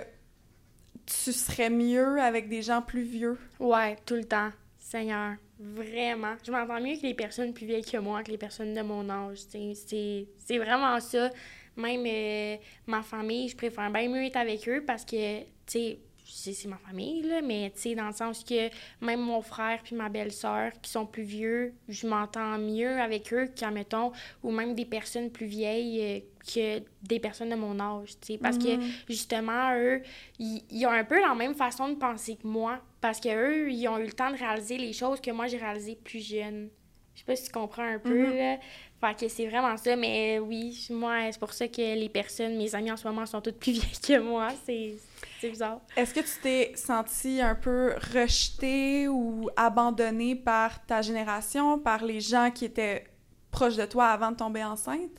[1.05, 3.37] tu serais mieux avec des gens plus vieux?
[3.59, 4.49] Ouais, tout le temps.
[4.77, 6.35] Seigneur, vraiment.
[6.45, 9.09] Je m'entends mieux que les personnes plus vieilles que moi, que les personnes de mon
[9.09, 9.39] âge.
[9.49, 11.29] C'est vraiment ça.
[11.75, 16.53] Même euh, ma famille, je préfère bien mieux être avec eux parce que, tu sais,
[16.53, 18.69] c'est ma famille, là, mais tu sais, dans le sens que
[19.01, 23.49] même mon frère puis ma belle-sœur qui sont plus vieux, je m'entends mieux avec eux
[23.55, 24.11] qu'admettons,
[24.43, 28.37] ou même des personnes plus vieilles euh, que des personnes de mon âge, tu sais,
[28.37, 28.91] parce que mm.
[29.09, 30.01] justement, eux,
[30.39, 33.87] ils ont un peu la même façon de penser que moi, parce que eux, ils
[33.87, 36.69] ont eu le temps de réaliser les choses que moi j'ai réalisées plus jeune.
[37.13, 38.57] Je sais pas si tu comprends un peu, là.
[38.99, 42.73] Fait que c'est vraiment ça, mais oui, moi, c'est pour ça que les personnes, mes
[42.73, 44.47] amis en ce moment, sont toutes plus vieilles que moi.
[44.65, 44.95] C'est
[45.43, 45.81] bizarre.
[45.95, 52.21] Est-ce que tu t'es senti un peu rejetée ou abandonnée par ta génération, par les
[52.21, 53.03] gens qui étaient
[53.51, 55.11] proches de toi avant de tomber enceinte?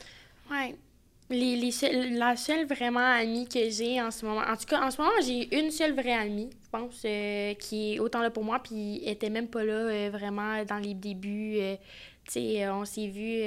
[0.50, 0.76] Oui.
[1.34, 4.90] Les, les la seule vraiment amie que j'ai en ce moment, en tout cas, en
[4.90, 8.44] ce moment, j'ai une seule vraie amie, je pense, euh, qui est autant là pour
[8.44, 11.56] moi, puis était même pas là euh, vraiment dans les débuts.
[11.58, 11.76] Euh,
[12.26, 13.40] tu sais, on s'est vu,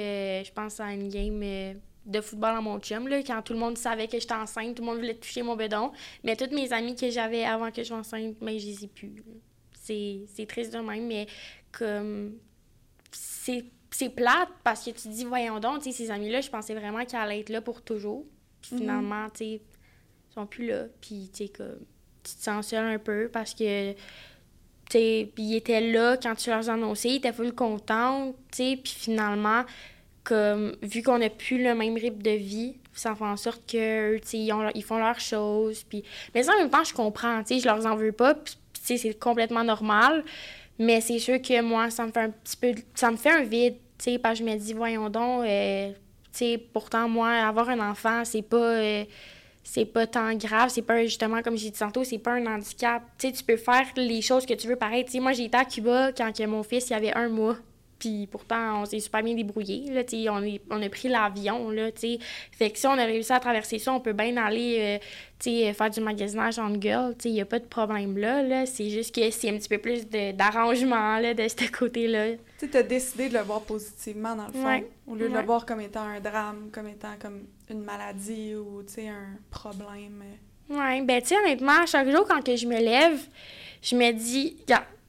[0.44, 1.40] je pense, à une game
[2.06, 4.82] de football à mon chum, là, quand tout le monde savait que j'étais enceinte, tout
[4.82, 5.90] le monde voulait toucher mon bedon.
[6.24, 8.84] Mais toutes mes amies que j'avais avant que je sois enceinte, mais ben, je les
[8.84, 9.24] ai plus.
[9.72, 11.26] C'est triste de même, mais
[11.72, 12.34] comme
[13.10, 17.18] c'est c'est plate parce que tu dis, voyons donc, ces amis-là, je pensais vraiment qu'ils
[17.18, 18.24] allaient être là pour toujours.
[18.60, 18.80] Puis mhm.
[18.80, 19.62] finalement, tu sais,
[20.30, 20.84] ils sont plus là.
[21.00, 21.78] Puis, tu sais, comme,
[22.22, 23.98] tu te sens seul un peu parce que, tu
[24.90, 28.92] sais, ils étaient là quand tu leur annonçais, ils étaient full contents, tu sais, puis
[28.92, 29.64] finalement,
[30.24, 34.18] comme, vu qu'on n'a plus le même rythme de vie, ça fait en sorte que,
[34.18, 36.02] tu sais, ils, ils, font leurs choses, puis...
[36.34, 38.56] Mais ça, en même temps, je comprends, tu sais, je leur en veux pas, puis,
[38.74, 40.24] tu sais, c'est complètement normal.
[40.78, 42.74] Mais c'est sûr que moi, ça me fait un petit peu.
[42.94, 45.90] Ça me fait un vide, tu sais, parce que je me dis, voyons donc, euh,
[45.90, 45.96] tu
[46.32, 48.56] sais, pourtant, moi, avoir un enfant, c'est pas.
[48.56, 49.04] Euh,
[49.70, 53.02] c'est pas tant grave, c'est pas justement comme j'ai dit tantôt, c'est pas un handicap.
[53.18, 55.04] Tu sais, tu peux faire les choses que tu veux pareil.
[55.04, 57.56] Tu sais, moi j'ai été à Cuba quand que mon fils il avait un mois.
[57.98, 59.90] Puis pourtant, on s'est super bien débrouillé.
[59.90, 61.70] Là, on, est, on a pris l'avion.
[62.52, 65.00] Fait que si on a réussi à traverser ça, on peut bien aller
[65.46, 67.14] euh, faire du magasinage en girl.
[67.24, 68.42] Il n'y a pas de problème là.
[68.42, 68.66] là.
[68.66, 72.36] C'est juste que c'est un petit peu plus d'arrangement de ce côté-là.
[72.58, 75.66] Tu as décidé de le voir positivement, dans le fond, au lieu de le voir
[75.66, 80.22] comme étant un drame, comme étant comme une maladie ou un problème.
[80.70, 83.18] Oui, ben tu honnêtement, chaque jour quand que je me lève,
[83.80, 84.56] je me dis,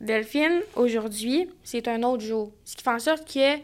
[0.02, 2.52] Delphine, aujourd'hui, c'est un autre jour.
[2.64, 3.58] Ce qui fait en sorte que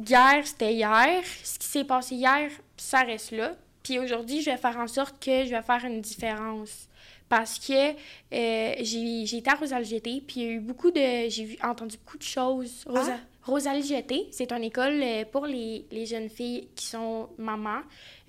[0.00, 1.22] hier, c'était hier.
[1.44, 3.54] Ce qui s'est passé hier, ça reste là.
[3.82, 6.88] Puis aujourd'hui, je vais faire en sorte que je vais faire une différence.
[7.28, 11.28] Parce que euh, j'ai été à Rosalie GT, puis il y a eu beaucoup de.
[11.30, 12.84] J'ai entendu beaucoup de choses.
[12.86, 13.50] Rosa, ah?
[13.50, 17.80] Rosalie GT, c'est une école euh, pour les, les, jeunes filles qui sont mamans,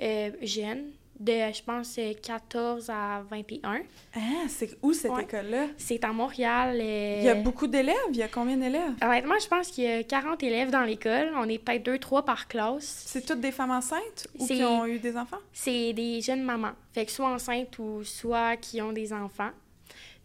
[0.02, 0.86] euh, jeunes,
[1.24, 3.82] de, je pense, 14 à 21.
[4.16, 5.68] Ah, c'est où cette école-là?
[5.78, 6.78] C'est à Montréal.
[6.80, 7.96] Euh, il y a beaucoup d'élèves?
[8.12, 8.94] Il y a combien d'élèves?
[9.02, 11.32] Honnêtement, je pense qu'il y a 40 élèves dans l'école.
[11.36, 13.04] On est peut-être 2-3 par classe.
[13.08, 15.40] C'est toutes des femmes enceintes ou qui ont eu des enfants?
[15.52, 16.74] C'est des jeunes mamans.
[16.94, 19.52] Fait que soit enceintes ou soit qui ont des enfants.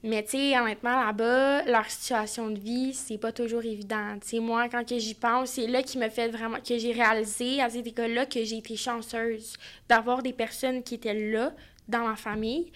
[0.05, 4.17] Mais tu sais, honnêtement, là-bas, leur situation de vie, c'est pas toujours évident.
[4.21, 7.61] Tu sais, moi, quand j'y pense, c'est là qui me fait vraiment, que j'ai réalisé
[7.61, 9.55] à cette école-là que j'ai été chanceuse
[9.89, 11.53] d'avoir des personnes qui étaient là
[11.89, 12.71] dans ma famille,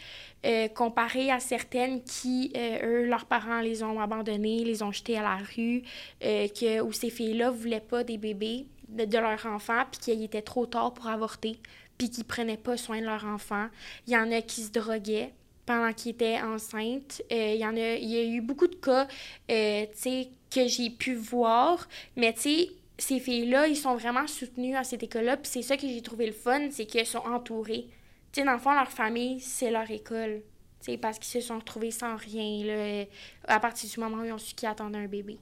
[0.45, 5.19] euh, comparé à certaines qui, euh, eux, leurs parents les ont abandonnés, les ont jetés
[5.19, 5.83] à la rue,
[6.25, 10.25] euh, que, où ces filles-là voulaient pas des bébés de, de leur enfant, puis qu'il
[10.25, 11.59] était trop tard pour avorter,
[11.99, 13.69] puis qu'ils prenaient pas soin de leur enfant.
[14.09, 15.33] Il y en a qui se droguaient
[15.67, 17.23] pendant qu'ils étaient enceintes.
[17.33, 19.07] Euh, il y en a, y a eu beaucoup de cas,
[19.51, 24.27] euh, tu sais, que j'ai pu voir, mais tu sais, ces filles-là, ils sont vraiment
[24.27, 27.19] soutenus à cette école-là, puis c'est ça que j'ai trouvé le fun, c'est qu'elles sont
[27.19, 27.87] entourées.
[28.33, 30.43] Tu sais, dans le fond, leur famille, c'est leur école,
[30.81, 33.05] tu sais, parce qu'ils se sont retrouvés sans rien, là,
[33.49, 35.39] à partir du moment où ils ont su qu'ils attendaient un bébé.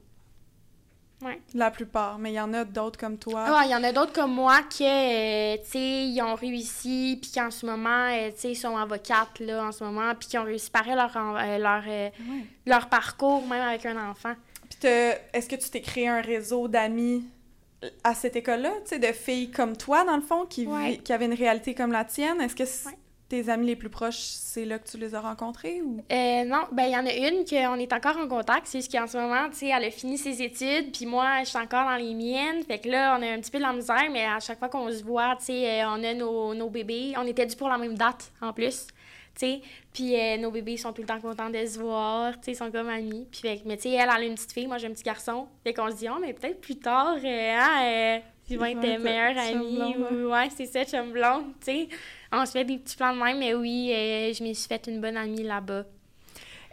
[1.53, 3.45] La plupart, mais il y en a d'autres comme toi.
[3.47, 7.17] Ah, il y en a d'autres comme moi qui, euh, tu sais, ils ont réussi,
[7.21, 10.29] puis qui en ce moment, euh, tu sais, sont avocates, là, en ce moment, puis
[10.29, 11.83] qui ont réussi pareil leur, euh, leur,
[12.65, 14.33] leur parcours, même avec un enfant.
[14.69, 17.25] Puis est-ce que tu t'es créé un réseau d'amis
[18.03, 20.67] à cette école-là, tu sais, de filles comme toi, dans le fond, qui,
[21.03, 22.39] qui avaient une réalité comme la tienne?
[22.41, 22.65] Est-ce que
[23.31, 26.03] tes amis les plus proches, c'est là que tu les as rencontrés ou?
[26.11, 28.67] Euh, non, ben il y en a une qu'on est encore en contact.
[28.67, 31.45] C'est juste qu'en ce moment, tu sais, elle a fini ses études, puis moi, je
[31.45, 32.61] suis encore dans les miennes.
[32.67, 34.67] Fait que là, on a un petit peu de la misère, mais à chaque fois
[34.67, 37.13] qu'on se voit, tu sais, euh, on a nos, nos, bébés.
[37.15, 38.87] On était dû pour la même date, en plus.
[39.33, 39.61] Tu sais,
[39.93, 42.55] puis euh, nos bébés sont tout le temps contents de se voir, tu sais, ils
[42.55, 43.29] sont comme amis.
[43.31, 45.03] Puis, fait, mais tu sais, elle, elle a une petite fille, moi j'ai un petit
[45.03, 45.47] garçon.
[45.63, 49.95] Fait qu'on se dit, oh, mais peut-être plus tard, hein, ils vont être meilleurs amis.
[49.95, 51.89] Ou, ouais, c'est ça, chum blonde, tu sais
[52.31, 54.87] on se fait des petits plans de même, mais oui, euh, je me suis fait
[54.87, 55.85] une bonne amie là-bas.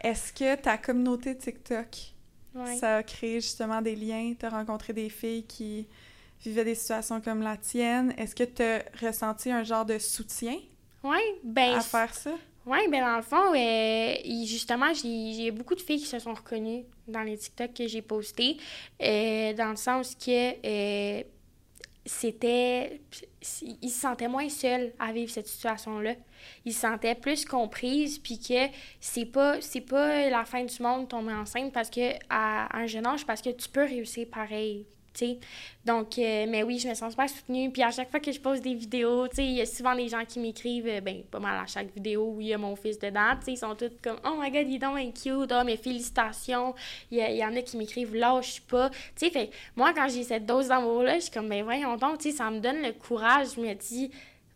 [0.02, 2.14] Est-ce que ta communauté TikTok,
[2.78, 4.34] ça a créé justement des liens?
[4.38, 5.86] Tu as rencontré des filles qui
[6.40, 8.14] vivaient des situations comme la tienne?
[8.16, 10.56] Est-ce que tu as ressenti un genre de soutien
[11.02, 12.32] ouais, ben, à faire ça?
[12.66, 16.84] Oui, ben dans le fond, euh, justement, j'ai beaucoup de filles qui se sont reconnues
[17.06, 18.58] dans les TikTok que j'ai postés,
[19.02, 21.22] euh, dans le sens que
[22.08, 23.00] c'était.
[23.82, 26.14] Ils se sentaient moins seuls à vivre cette situation-là.
[26.64, 31.32] Ils se sentaient plus comprises, puis que c'est pas, pas la fin du monde tomber
[31.32, 34.86] enceinte parce que à un jeune âge, parce que tu peux réussir pareil.
[35.84, 37.70] Donc, euh, mais oui, je me sens super soutenue.
[37.70, 40.24] Puis à chaque fois que je pose des vidéos, il y a souvent des gens
[40.24, 42.98] qui m'écrivent, euh, ben, pas mal à chaque vidéo où il y a mon fils
[42.98, 46.74] dedans, ils sont tous comme, oh my god, il est donc cute, oh, mes félicitations.
[47.10, 48.90] Il y, en a qui m'écrivent, lâche pas.
[48.90, 52.20] Tu sais, fait, moi, quand j'ai cette dose d'amour-là, je suis comme, ben, voyons donc,
[52.22, 53.48] ça me donne le courage.
[53.56, 54.10] Je me dis,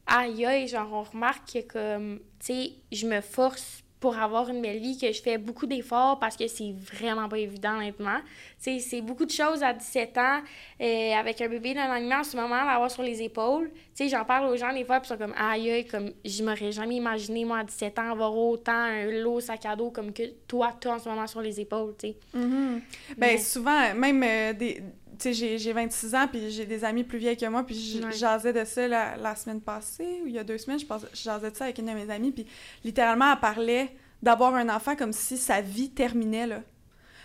[0.06, 4.60] aïe, aïe, genre, on remarque que, comme, tu sais, je me force pour avoir une
[4.60, 8.18] belle vie, que je fais beaucoup d'efforts parce que c'est vraiment pas évident, honnêtement.
[8.60, 10.40] Tu sais, c'est beaucoup de choses à 17 ans,
[10.80, 13.70] euh, avec un bébé d'un an en ce moment, l'avoir sur les épaules.
[13.94, 16.10] Tu sais, j'en parle aux gens des fois, puis ils sont comme, aïe, aïe, comme,
[16.24, 19.92] je m'aurais jamais imaginé, moi, à 17 ans, avoir autant un lot sac à dos
[19.92, 22.16] comme que toi, toi, en ce moment, sur les épaules, tu sais.
[22.36, 22.80] Mm-hmm.
[23.16, 24.82] Ben, souvent, même euh, des
[25.22, 28.52] tu sais, j'ai 26 ans, puis j'ai des amis plus vieilles que moi, puis j'asais
[28.52, 31.64] de ça la, semaine passée, ou il y a deux semaines, je jasais de ça
[31.64, 32.46] avec une de mes amies, puis
[32.84, 36.60] littéralement, elle parlait d'avoir un enfant comme si sa vie terminait, là.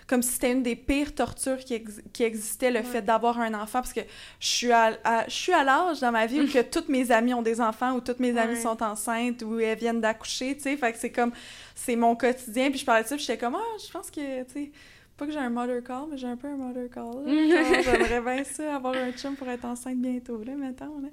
[0.05, 1.83] Comme si c'était une des pires tortures qui,
[2.13, 3.99] qui existait, le fait d'avoir un enfant, parce que
[4.39, 4.91] je suis à,
[5.27, 7.93] je suis à l'âge dans ma vie où que toutes mes amies ont des enfants,
[7.93, 11.11] où toutes mes amies sont enceintes, où elles viennent d'accoucher, tu sais, fait que c'est
[11.11, 11.33] comme,
[11.75, 14.43] c'est mon quotidien, puis je parlais de ça, puis j'étais comme, ah, je pense que,
[14.43, 14.71] tu sais
[15.17, 17.23] pas que j'ai un mother call, mais j'ai un peu un mother call.
[17.25, 20.99] J'aimerais bien ça, avoir un chum pour être enceinte bientôt, là, mettons.
[20.99, 21.07] Là.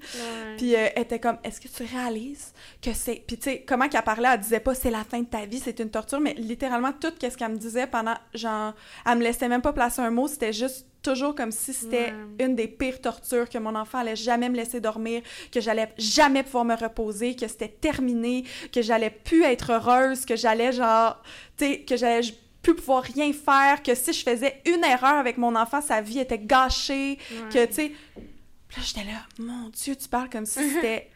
[0.59, 3.25] Puis euh, elle était comme, est-ce que tu réalises que c'est...
[3.27, 5.59] Puis tu sais, comment qu'elle parlait, elle disait pas c'est la fin de ta vie,
[5.59, 8.75] c'est une torture, mais littéralement, tout ce qu'elle me disait pendant, genre,
[9.07, 12.57] elle me laissait même pas placer un mot, c'était juste toujours comme si c'était une
[12.57, 16.65] des pires tortures, que mon enfant allait jamais me laisser dormir, que j'allais jamais pouvoir
[16.65, 21.23] me reposer, que c'était terminé, que j'allais plus être heureuse, que j'allais genre,
[21.57, 22.23] tu sais, que j'allais
[22.65, 26.19] plus pouvoir rien faire, que si je faisais une erreur avec mon enfant, sa vie
[26.19, 27.19] était gâchée,
[27.53, 27.93] que, tu sais...
[28.17, 31.11] là, j'étais là, mon Dieu, tu parles comme si c'était...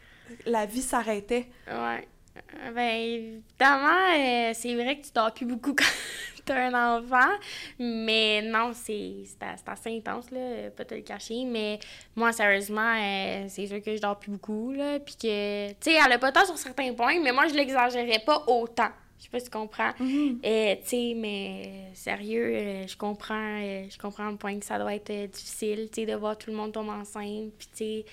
[0.45, 1.47] la vie s'arrêtait.
[1.67, 2.07] Ouais.
[2.73, 5.83] Ben, évidemment, euh, c'est vrai que tu dors plus beaucoup quand
[6.45, 7.31] t'as un enfant,
[7.77, 9.23] mais non, c'est
[9.67, 11.79] assez intense, là, pas te le cacher, mais
[12.15, 15.99] moi, sérieusement, euh, c'est sûr que je dors plus beaucoup, là, puis que, tu sais,
[16.03, 18.89] elle a pas tort sur certains points, mais moi, je l'exagérais pas autant.
[19.19, 19.91] Je sais pas si tu comprends.
[19.99, 20.39] Mm-hmm.
[20.45, 24.79] Euh, tu sais, mais sérieux, euh, je comprends euh, je comprends le point que ça
[24.79, 28.05] doit être difficile, tu sais, de voir tout le monde tomber enceinte, puis tu sais,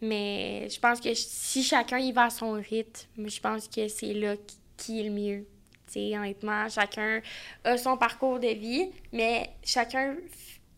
[0.00, 4.14] mais je pense que si chacun y va à son rythme, je pense que c'est
[4.14, 4.36] là
[4.76, 5.46] qui est le mieux.
[5.86, 7.20] Tu sais, honnêtement, chacun
[7.64, 10.16] a son parcours de vie, mais chacun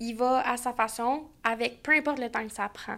[0.01, 2.97] y va à sa façon, avec peu importe le temps que ça prend.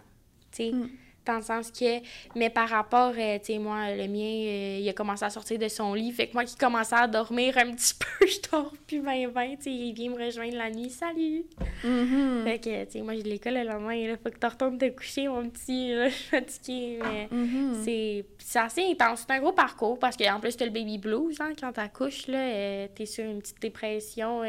[0.52, 0.72] Tu sais.
[0.72, 0.90] Mm
[1.26, 2.00] dans le sens que,
[2.34, 5.58] mais par rapport, euh, tu sais, moi, le mien, euh, il a commencé à sortir
[5.58, 8.72] de son lit, fait que moi qui commençais à dormir un petit peu, je dors
[8.86, 11.44] plus 20-20, tu sais, il vient me rejoindre la nuit, salut!
[11.84, 12.44] Mm-hmm.
[12.44, 14.78] Fait que, tu sais, moi, j'ai de l'école le lendemain, il faut que tu retournes
[14.78, 18.24] te coucher, mon petit, là, je suis fatiguée, mais mm-hmm.
[18.38, 19.24] c'est assez intense.
[19.26, 22.38] C'est un gros parcours, parce qu'en plus, t'as le baby blues, hein, quand t'accouches, là,
[22.38, 24.42] euh, t'es sur une petite dépression,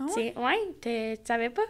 [0.00, 0.34] ah ouais?
[0.36, 1.62] ouais, tu savais pas?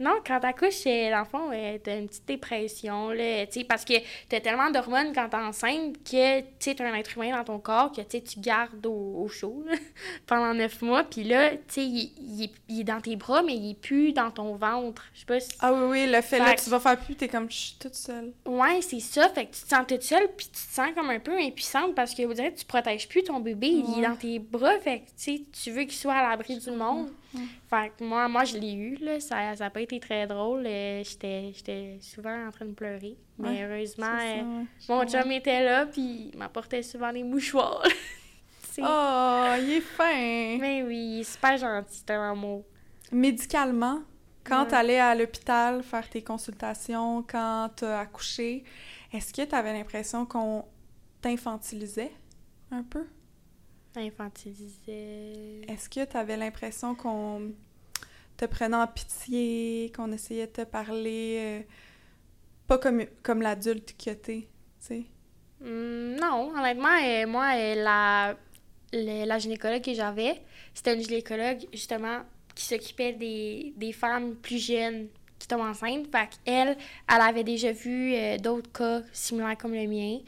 [0.00, 1.50] Non, quand t'accouches, dans le fond,
[1.84, 3.92] t'as une petite dépression, là, parce que
[4.30, 7.92] t'as tellement d'hormones quand t'es enceinte que, tu t'as un être humain dans ton corps
[7.92, 9.62] que, tu gardes au, chaud,
[10.26, 14.14] pendant neuf mois, puis là, tu il, est dans tes bras, mais il est plus
[14.14, 15.04] dans ton ventre.
[15.12, 15.50] Je sais pas si...
[15.60, 17.94] Ah oui, oui, le fait, là, tu vas faire plus, t'es comme, je suis toute
[17.94, 18.32] seule.
[18.46, 21.10] Ouais, c'est ça, fait que tu te sens toute seule, puis tu te sens comme
[21.10, 24.16] un peu impuissante parce que, vous direz, tu protèges plus ton bébé, il est dans
[24.16, 27.10] tes bras, fait que, tu veux qu'il soit à l'abri du monde.
[27.68, 29.20] Fait que moi, moi, je l'ai eu, là.
[29.20, 30.64] Ça n'a pas été très drôle.
[30.66, 33.16] Euh, j'étais souvent en train de pleurer.
[33.38, 37.82] Mais heureusement, euh, mon chum était là, puis il m'apportait souvent des mouchoirs.
[38.78, 40.58] oh, il est fin!
[40.60, 42.64] Mais oui, il est super gentil, c'est un amour.
[43.12, 44.02] Médicalement,
[44.44, 48.64] quand tu allais à l'hôpital faire tes consultations, quand tu as accouché,
[49.12, 50.64] est-ce que tu avais l'impression qu'on
[51.20, 52.12] t'infantilisait
[52.70, 53.06] un peu?
[53.96, 55.62] Infantilisait.
[55.68, 57.52] Est-ce que tu avais l'impression qu'on
[58.36, 61.62] te prenait en pitié, qu'on essayait de te parler euh,
[62.66, 64.46] pas comme, comme l'adulte que t'es, tu
[64.78, 65.04] sais?
[65.62, 68.36] Hum, non, honnêtement, euh, moi, euh, la,
[68.92, 70.40] la, gynécologue que j'avais,
[70.72, 72.20] c'était une gynécologue, justement,
[72.54, 76.06] qui s'occupait des, des femmes plus jeunes qui tombent enceintes.
[76.10, 76.76] Fait qu'elle,
[77.08, 80.18] elle avait déjà vu d'autres cas similaires comme le mien.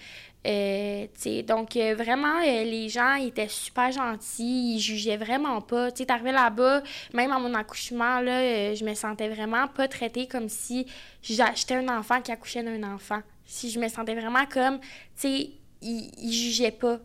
[0.47, 1.07] Euh,
[1.47, 5.93] donc, euh, vraiment, euh, les gens étaient super gentils, ils jugeaient vraiment pas.
[5.93, 6.83] Tu sais, là-bas,
[7.15, 10.87] même à mon accouchement, là, je me sentais vraiment pas traitée comme si
[11.23, 13.21] j'étais un enfant qui accouchait d'un enfant.
[13.45, 15.51] Si je me sentais vraiment comme, tu sais,
[15.83, 16.99] ils, ils jugeaient pas.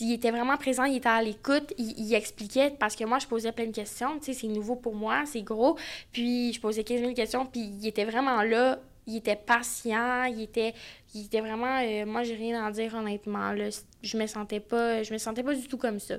[0.00, 3.26] Il était vraiment présent, il était à l'écoute, il, il, expliquait, parce que moi, je
[3.26, 5.76] posais plein de questions, tu sais, c'est nouveau pour moi, c'est gros,
[6.12, 10.42] puis je posais 15 000 questions, puis il était vraiment là il était patient, il
[10.42, 10.74] était,
[11.14, 11.80] il était vraiment.
[11.82, 13.52] Euh, moi, j'ai rien à dire honnêtement.
[13.52, 13.70] Là.
[14.02, 16.16] Je me sentais pas, je me sentais pas du tout comme ça.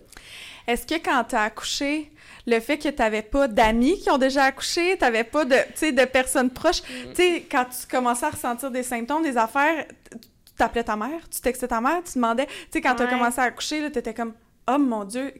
[0.67, 2.11] Est-ce que quand tu as accouché,
[2.47, 5.55] le fait que tu n'avais pas d'amis qui ont déjà accouché, tu n'avais pas de,
[5.55, 7.09] de personnes proches, mm.
[7.09, 11.29] tu sais, quand tu commençais à ressentir des symptômes, des affaires, tu t'appelais ta mère,
[11.29, 13.99] tu textais ta mère, tu demandais, tu sais, quand tu as commencé à accoucher, tu
[13.99, 14.33] étais comme,
[14.67, 15.31] oh mon Dieu,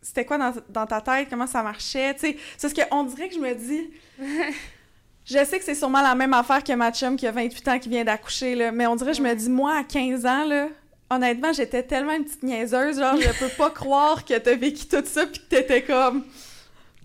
[0.00, 2.36] c'était quoi dans, dans, ta tête, comment ça marchait, tu sais.
[2.56, 3.90] C'est ce qu'on dirait que je me dis.
[5.24, 7.78] Je sais que c'est sûrement la même affaire que ma chum qui a 28 ans
[7.78, 10.68] qui vient d'accoucher, là, mais on dirait, je me dis, moi, à 15 ans, là,
[11.08, 15.02] honnêtement, j'étais tellement une petite niaiseuse, genre, je peux pas croire que t'as vécu tout
[15.04, 16.24] ça pis que t'étais comme...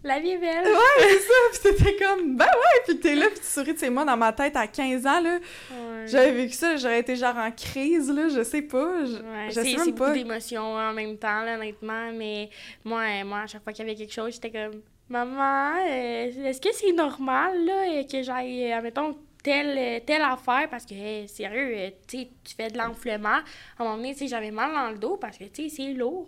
[0.01, 0.65] La vie est belle!
[0.65, 1.33] Ouais, c'est ça!
[1.51, 2.81] Pis t'étais comme, ben ouais!
[2.93, 5.19] Pis t'es là, pis tu souris, tu sais, moi, dans ma tête, à 15 ans,
[5.21, 5.37] là,
[5.71, 6.07] Ouais.
[6.07, 9.53] j'avais vécu ça, j'aurais été genre en crise, là, je sais pas, je, Ouais, je
[9.55, 10.11] sais même beaucoup pas.
[10.11, 12.11] d'émotions en même temps, là, honnêtement.
[12.13, 12.49] Mais
[12.83, 16.45] moi, euh, moi, à chaque fois qu'il y avait quelque chose, j'étais comme Maman, euh,
[16.45, 20.67] est-ce que c'est normal là, euh, que j'aille, euh, admettons, telle, telle affaire?
[20.69, 23.29] Parce que, hey, sérieux, tu fais de l'enflement.
[23.29, 23.43] À
[23.79, 26.27] un moment donné, j'avais mal dans le dos parce que, c'est lourd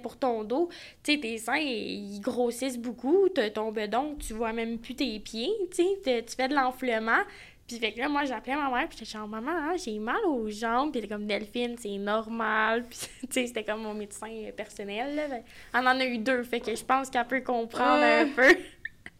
[0.00, 0.68] pour ton dos.
[1.02, 3.28] Tes seins, ils grossissent beaucoup.
[3.34, 5.50] T'as ton bedon, tu vois même plus tes pieds.
[5.74, 7.22] Tu fais de l'enflement.
[7.70, 10.18] Puis fait que là, moi, j'appelais ma mère, puis j'étais genre, maman, hein, j'ai mal
[10.26, 10.90] aux jambes.
[10.90, 12.84] Puis elle était comme, Delphine, c'est normal.
[12.90, 15.14] Puis, tu sais, c'était comme mon médecin personnel.
[15.14, 15.28] Là.
[15.28, 18.56] Ben, Elle en a eu deux, fait que je pense qu'elle peut comprendre un peu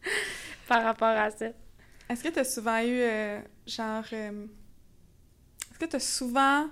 [0.67, 1.47] par rapport à ça.
[2.09, 4.03] Est-ce que t'as souvent eu, euh, genre...
[4.15, 4.47] euh,
[5.71, 6.67] Est-ce que t'as souvent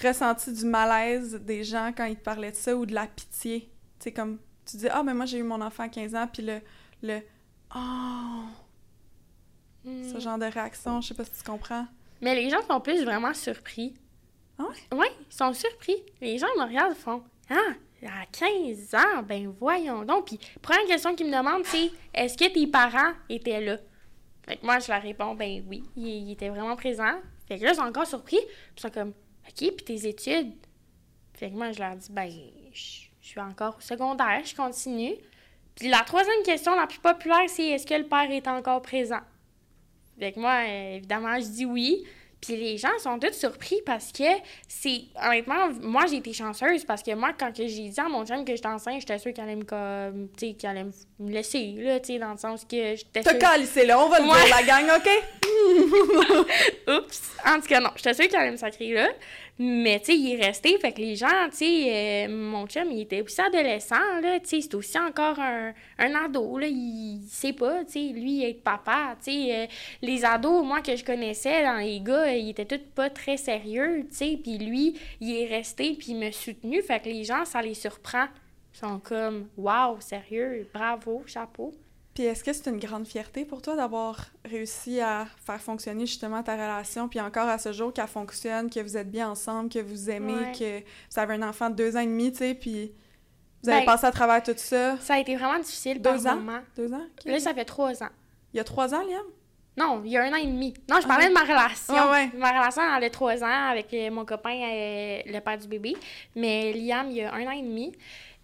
[0.00, 3.62] ressenti du malaise des gens quand ils te parlaient de ça ou de la pitié?
[3.98, 6.28] Tu sais, comme, tu dis, ah, mais moi, j'ai eu mon enfant à 15 ans,
[6.32, 6.60] puis le...
[7.02, 7.18] le
[7.74, 8.44] oh,
[9.84, 10.12] Hmm.
[10.12, 11.86] ce genre de réaction, je sais pas si tu comprends.
[12.20, 13.94] Mais les gens sont plus vraiment surpris.
[14.58, 14.98] Ah ouais?
[14.98, 15.96] Oui, ils sont surpris.
[16.20, 17.74] Les gens me regardent font Ah,
[18.06, 20.26] à 15 ans, ben voyons donc.
[20.26, 23.78] Puis, première question qu'ils me demandent, c'est Est-ce que tes parents étaient là
[24.46, 27.18] Fait que moi, je leur réponds Ben oui, ils, ils étaient vraiment présents.
[27.48, 28.38] Fait que là, ils sont encore surpris.
[28.38, 29.12] Puis, ils sont comme
[29.48, 30.52] OK, puis tes études
[31.34, 32.30] Fait que moi, je leur dis Ben,
[32.72, 35.14] je je suis encore au secondaire, je continue.
[35.76, 39.20] Puis, la troisième question, la plus populaire, c'est Est-ce que le père est encore présent
[40.20, 42.04] fait que moi, euh, évidemment, je dis oui.
[42.40, 44.24] Puis les gens sont tous surpris parce que
[44.66, 45.02] c'est.
[45.22, 48.54] Honnêtement, moi, j'ai été chanceuse parce que moi, quand j'ai dit à mon chum que
[48.54, 50.86] j'étais enceinte, j'étais sûre qu'il allait me, comme, qu'il allait
[51.20, 54.18] me laisser, là, tu sais, dans le sens que j'étais T'as calissé là, on va
[54.20, 54.44] le Ouais.
[54.44, 55.08] dire, la gang, OK?
[56.88, 57.30] Oups!
[57.46, 59.08] En tout cas, non, j'étais sûre qu'il allait me sacrer là.
[59.62, 60.78] Mais, tu sais, il est resté.
[60.78, 64.40] Fait que les gens, tu sais, euh, mon chum, il était aussi adolescent, là.
[64.40, 66.66] Tu sais, c'est aussi encore un, un ado, là.
[66.66, 69.16] Il, il sait pas, tu sais, lui, être papa.
[69.22, 69.66] Tu sais, euh,
[70.00, 73.36] les ados, moi, que je connaissais, dans les gars, euh, ils étaient tous pas très
[73.36, 74.38] sérieux, tu sais.
[74.42, 76.80] Puis lui, il est resté, puis il m'a soutenu.
[76.82, 78.28] Fait que les gens, ça les surprend.
[78.80, 81.72] Sont comme, waouh, sérieux, bravo, chapeau.
[82.14, 86.42] Puis est-ce que c'est une grande fierté pour toi d'avoir réussi à faire fonctionner justement
[86.42, 89.78] ta relation, puis encore à ce jour qu'elle fonctionne, que vous êtes bien ensemble, que
[89.78, 90.52] vous aimez, Ouais.
[90.52, 92.92] que vous avez un enfant de deux ans et demi, tu sais, puis
[93.62, 94.96] vous avez Ben, passé à travers tout ça?
[94.98, 96.36] Ça a été vraiment difficile par Deux ans?
[96.36, 96.60] moments.
[96.76, 97.06] Deux ans?
[97.26, 98.08] Là, ça fait trois ans.
[98.52, 99.22] Il y a trois ans, Liam?
[99.76, 100.74] Non, il y a un an et demi.
[100.90, 101.28] Non, je Ah parlais ouais.
[101.30, 101.94] de ma relation.
[101.94, 102.30] Ouais, ouais.
[102.36, 105.96] Ma relation, elle a trois ans avec euh, mon copain, euh, le père du bébé.
[106.34, 107.92] Mais Liam, il y a un an et demi.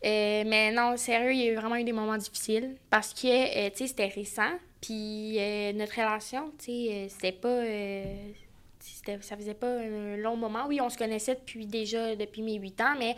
[0.04, 3.26] Euh, mais non, sérieux, il y a eu vraiment eu des moments difficiles parce que,
[3.26, 4.52] euh, tu sais, c'était récent.
[4.80, 7.62] Puis euh, notre relation, tu sais, c'était pas...
[9.20, 10.66] ça faisait pas un long moment.
[10.68, 13.16] Oui, on se connaissait depuis déjà, depuis mes huit ans, mais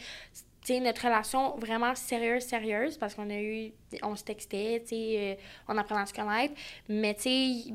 [0.81, 5.35] notre relation vraiment sérieuse, sérieuse, parce qu'on a eu, on se textait, euh,
[5.67, 6.55] on apprenait à se connaître,
[6.89, 7.75] mais tu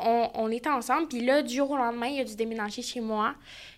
[0.00, 3.00] on, on était ensemble, puis là, du jour au lendemain, il a dû déménager chez
[3.00, 3.34] moi,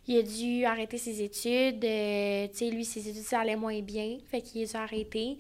[0.07, 3.81] il a dû arrêter ses études, euh, tu sais, lui, ses études, ça allait moins
[3.81, 5.37] bien, fait qu'il a arrêtées.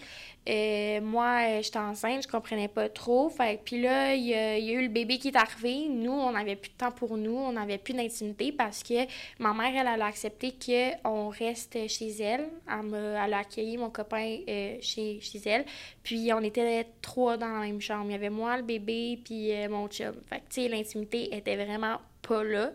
[0.48, 3.30] Euh, moi, euh, j'étais enceinte, je comprenais pas trop.
[3.30, 5.88] Fait puis là, il y, a, eu le bébé qui est arrivé.
[5.88, 9.06] Nous, on n'avait plus de temps pour nous, on n'avait plus d'intimité parce que
[9.38, 12.48] ma mère, elle, elle a accepté qu'on reste chez elle.
[12.68, 14.38] Elle, elle a accueilli mon copain
[14.80, 15.64] chez, chez elle.
[16.02, 18.06] Puis on était trois dans la même chambre.
[18.06, 20.14] Il y avait moi, le bébé, puis mon chum.
[20.28, 22.70] Fait que, tu sais, l'intimité était vraiment pas là.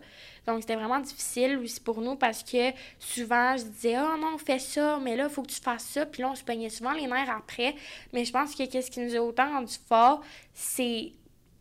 [0.46, 4.58] Donc, c'était vraiment difficile aussi pour nous parce que souvent, je disais, oh non, fais
[4.58, 6.06] ça, mais là, il faut que tu fasses ça.
[6.06, 7.74] Puis là, on se pognait souvent les nerfs après.
[8.12, 10.22] Mais je pense que qu'est-ce qui nous a autant rendu fort,
[10.54, 11.12] c'est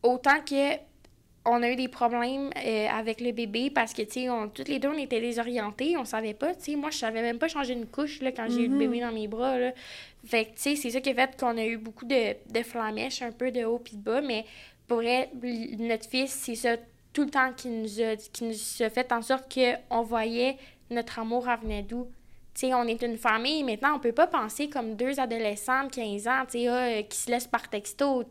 [0.04, 0.76] autant que
[1.48, 4.80] on a eu des problèmes euh, avec le bébé parce que, tu sais, toutes les
[4.80, 6.76] deux, on était désorientés, on savait pas, tu sais.
[6.76, 8.80] Moi, je savais même pas changer une couche, là, quand j'ai eu le Mhm.
[8.80, 9.72] bébé dans mes bras, là.
[10.26, 12.64] Fait que, tu sais, c'est ça qui a fait qu'on a eu beaucoup de, de
[12.64, 14.44] flamèches, un peu de haut puis de bas, mais
[14.88, 15.30] pour l-
[15.78, 16.78] notre fils, c'est ça
[17.16, 20.58] tout le temps qui nous a, fait en sorte qu'on voyait
[20.92, 22.12] notre amour elle venait d'où.
[22.64, 26.32] On est une famille, maintenant, on peut pas penser comme deux adolescents de 15 ans,
[26.32, 28.24] ah, euh, qui se laissent par texto.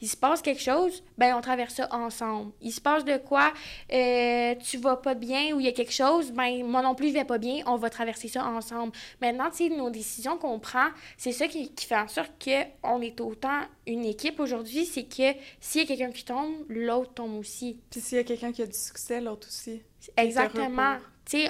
[0.00, 2.52] Il se passe quelque chose, ben on traverse ça ensemble.
[2.62, 3.52] Il se passe de quoi,
[3.92, 7.08] euh, tu vas pas bien ou il y a quelque chose, ben moi non plus
[7.08, 8.92] je vais pas bien, on va traverser ça ensemble.
[9.20, 13.60] Maintenant, nos décisions qu'on prend, c'est ça qui, qui fait en sorte qu'on est autant
[13.86, 17.78] une équipe aujourd'hui, c'est que s'il y a quelqu'un qui tombe, l'autre tombe aussi.
[17.90, 19.82] Puis s'il y a quelqu'un qui a du succès, l'autre aussi.
[20.16, 20.96] Exactement.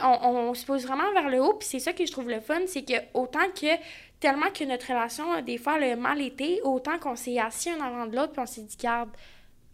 [0.02, 2.60] On, se pose vraiment vers le haut, puis c'est ça que je trouve le fun,
[2.66, 3.76] c'est que autant que,
[4.20, 8.06] tellement que notre relation, des fois, le mal été, autant qu'on s'est assis un avant
[8.06, 9.10] de l'autre, puis on s'est dit, garde,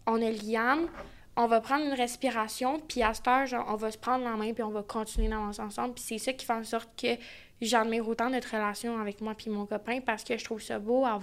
[0.07, 0.89] on a Liam,
[1.37, 3.29] on va prendre une respiration, puis à cette
[3.69, 5.95] on va se prendre la main, puis on va continuer d'avancer ensemble.
[5.95, 7.17] Puis c'est ça qui fait en sorte que
[7.61, 11.05] j'admire autant notre relation avec moi puis mon copain, parce que je trouve ça beau
[11.07, 11.19] à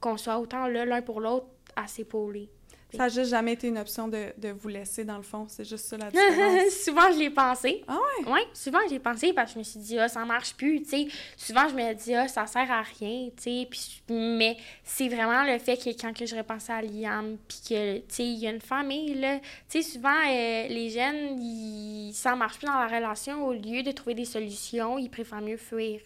[0.00, 2.48] qu'on soit autant là, l'un pour l'autre, à s'épauler.
[2.92, 5.46] Ça n'a juste jamais été une option de, de vous laisser, dans le fond.
[5.48, 6.72] C'est juste ça la différence.
[6.84, 7.84] souvent, je l'ai pensé.
[7.86, 8.32] Ah ouais?
[8.32, 10.82] Oui, souvent, je l'ai pensé parce que je me suis dit, ah, ça marche plus,
[10.82, 11.08] tu sais.
[11.36, 13.68] Souvent, je me dis, ah, ça sert à rien, tu sais.
[13.70, 17.98] Puis, mais c'est vraiment le fait que quand que je repensais à Liam, puis que,
[17.98, 19.38] tu sais, il y a une famille, là.
[19.68, 23.46] Tu sais, souvent, euh, les jeunes, ils, ça marche plus dans la relation.
[23.46, 26.00] Au lieu de trouver des solutions, ils préfèrent mieux fuir.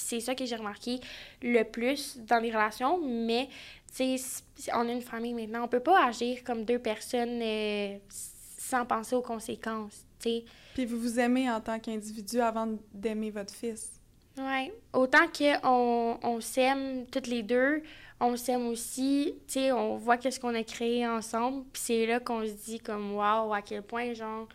[0.00, 0.98] Puis c'est ça que j'ai remarqué
[1.42, 3.48] le plus dans les relations, mais
[3.94, 4.42] tu sais,
[4.74, 9.14] on a une famille maintenant, on peut pas agir comme deux personnes euh, sans penser
[9.14, 10.44] aux conséquences, tu sais.
[10.74, 13.90] Puis vous vous aimez en tant qu'individu avant d'aimer votre fils.
[14.38, 14.70] Oui.
[14.92, 17.82] Autant qu'on on, s'aime toutes les deux,
[18.20, 22.20] on s'aime aussi, tu sais, on voit qu'est-ce qu'on a créé ensemble, puis c'est là
[22.20, 24.48] qu'on se dit comme, waouh, à quel point, genre,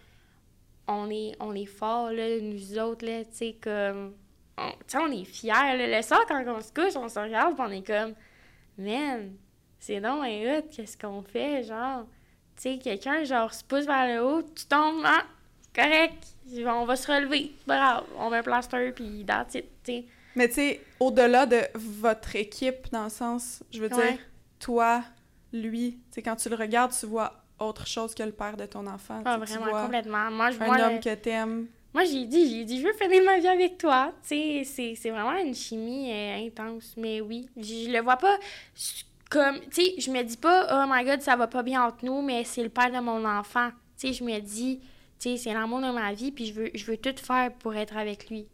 [0.88, 4.14] on est, on est forts, là, nous autres, là, tu sais, comme,
[4.88, 5.97] sais, on est fiers, là.
[5.97, 8.14] Le soir, quand on se couche, on se regarde, on est comme
[8.78, 9.34] man,
[9.80, 12.06] c'est non un hot, qu'est-ce qu'on fait, genre,
[12.56, 15.24] tu sais, quelqu'un, genre, se pousse vers le haut, tu tombes, ah,
[15.74, 16.36] correct,
[16.66, 20.06] on va se relever, bravo, on met un plaster, puis that's it, tu sais.
[20.36, 24.18] Mais tu sais, au-delà de votre équipe, dans le sens, je veux dire,
[24.60, 25.03] toi,
[25.53, 28.66] lui, tu sais, quand tu le regardes, tu vois autre chose que le père de
[28.66, 29.22] ton enfant.
[29.24, 30.30] Ah, vraiment, complètement.
[30.32, 30.76] Moi, je vois...
[30.76, 31.68] Un homme que t'aimes.
[31.96, 34.12] Moi, j'ai dit, j'ai dit, je veux finir ma vie avec toi.
[34.22, 36.93] Tu sais, c'est vraiment une chimie euh, intense.
[36.98, 38.38] Mais oui, je le vois pas
[39.30, 42.04] comme, tu sais, je me dis pas, oh my god, ça va pas bien entre
[42.04, 43.70] nous, mais c'est le père de mon enfant.
[43.98, 44.82] Tu sais, je me dis,
[45.20, 47.74] tu sais, c'est l'amour de ma vie, puis je veux, je veux tout faire pour
[47.74, 48.46] être avec lui.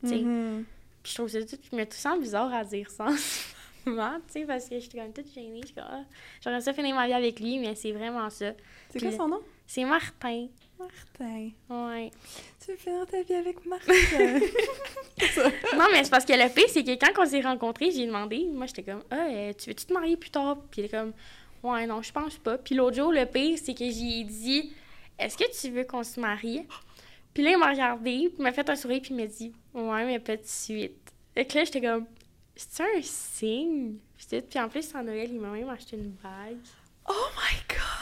[0.00, 0.16] Tu sais.
[0.16, 0.64] Mm-hmm.
[1.02, 3.08] Puis je trouve ça tout, je me sens bizarre à dire ça.
[3.84, 3.92] tu
[4.28, 5.60] sais, parce que je suis comme toute gênée.
[5.60, 6.04] Je suis comme, ah,
[6.42, 8.52] j'aurais ça finir ma vie avec lui, mais c'est vraiment ça.
[8.88, 9.42] C'est quoi son nom?
[9.66, 10.46] C'est Martin.
[10.78, 11.50] Martin.
[11.68, 12.10] Ouais.
[12.64, 13.92] Tu veux finir ta vie avec Martin?
[15.76, 18.46] non, mais c'est parce que le pire, c'est que quand on s'est rencontrés, j'ai demandé,
[18.52, 20.58] moi, j'étais comme, ah, euh, tu veux-tu te marier plus tard?
[20.70, 21.12] Puis il est comme,
[21.62, 22.58] ouais, non, je pense pas.
[22.58, 24.72] Puis l'autre jour, le pire, c'est que j'ai dit,
[25.18, 26.66] est-ce que tu veux qu'on se marie?
[27.32, 29.52] Puis là, il m'a regardé, puis il m'a fait un sourire, puis il m'a dit,
[29.74, 31.12] ouais, mais pas de suite.
[31.34, 32.06] Et que là, j'étais comme,
[32.54, 33.98] c'est un signe?
[34.28, 36.56] Puis en plus, en Noël, il m'a même acheté une bague.
[37.08, 37.45] Oh my!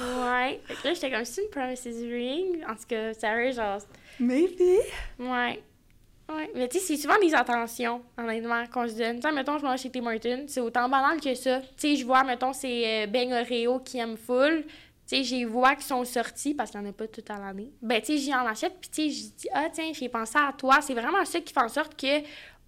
[0.01, 0.61] Ouais.
[0.64, 2.64] Fait que là, j'étais comme, c'est une promises ring?
[2.68, 3.78] En tout cas, sérieux, genre.
[4.18, 4.61] Maybe?
[5.18, 5.62] Ouais.
[6.28, 6.51] Ouais.
[6.55, 9.16] Mais tu sais, c'est souvent des attentions, honnêtement, qu'on se donne.
[9.16, 11.61] Tu sais, mettons, je vais chez Tim Martin, c'est autant banal que ça.
[11.61, 14.64] Tu sais, je vois, mettons, c'est euh, Ben Oreo qui aime full.
[15.07, 17.38] Tu sais, j'ai vois qui sont sortis parce qu'il n'y en a pas tout à
[17.38, 17.70] l'année.
[17.82, 20.38] Ben, tu sais, j'y en achète, puis tu sais, je dis, ah, tiens, j'ai pensé
[20.38, 20.80] à toi.
[20.80, 22.22] C'est vraiment ça qui fait en sorte que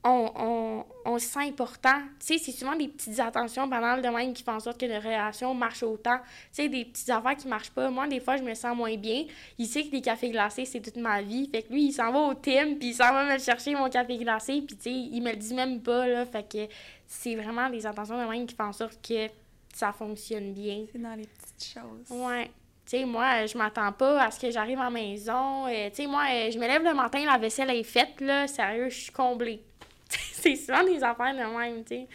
[0.08, 2.00] on, on, se sent important.
[2.20, 4.86] Tu sais, c'est souvent des petites attentions banales de même qui font en sorte que
[4.86, 6.18] nos relations marchent autant.
[6.18, 7.90] Tu sais, des petites affaires qui marchent pas.
[7.90, 9.24] Moi, des fois, je me sens moins bien.
[9.58, 11.48] Il sait que des cafés glacés, c'est toute ma vie.
[11.50, 13.88] Fait que lui, il s'en va au Tim, puis il s'en va me chercher mon
[13.88, 16.26] café glacé, puis tu sais, il me le dit même pas, là.
[16.26, 16.72] Fait que
[17.06, 19.28] c'est vraiment des attentions de même qui font en sorte que
[19.72, 20.84] ça fonctionne bien.
[20.92, 22.10] C'est dans les petites choses.
[22.10, 22.50] Ouais.
[22.84, 25.66] Tu sais, moi, je m'attends pas à ce que j'arrive à la maison.
[25.66, 28.46] Euh, tu sais, moi, je me lève le matin, la vaisselle est faite, là.
[28.46, 29.60] Sérieux, je suis comblée.
[30.32, 32.08] c'est souvent des affaires de même, tu sais.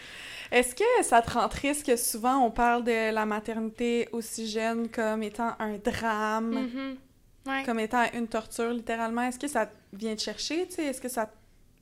[0.52, 4.90] Est-ce que ça te rend triste que souvent on parle de la maternité aussi jeune
[4.90, 6.98] comme étant un drame,
[7.46, 7.66] mm-hmm.
[7.66, 9.24] comme étant une torture littéralement?
[9.24, 10.86] Est-ce que ça vient te chercher, tu sais?
[10.86, 11.32] Est-ce que ça te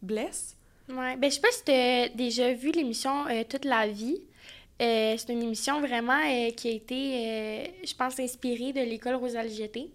[0.03, 0.55] blesse?
[0.89, 4.21] Ouais, ben je sais pas si tu as déjà vu l'émission euh, Toute la vie.
[4.81, 9.53] Euh, c'est une émission vraiment euh, qui a été, je pense, inspirée de l'école Rosalie
[9.53, 9.91] Jeté.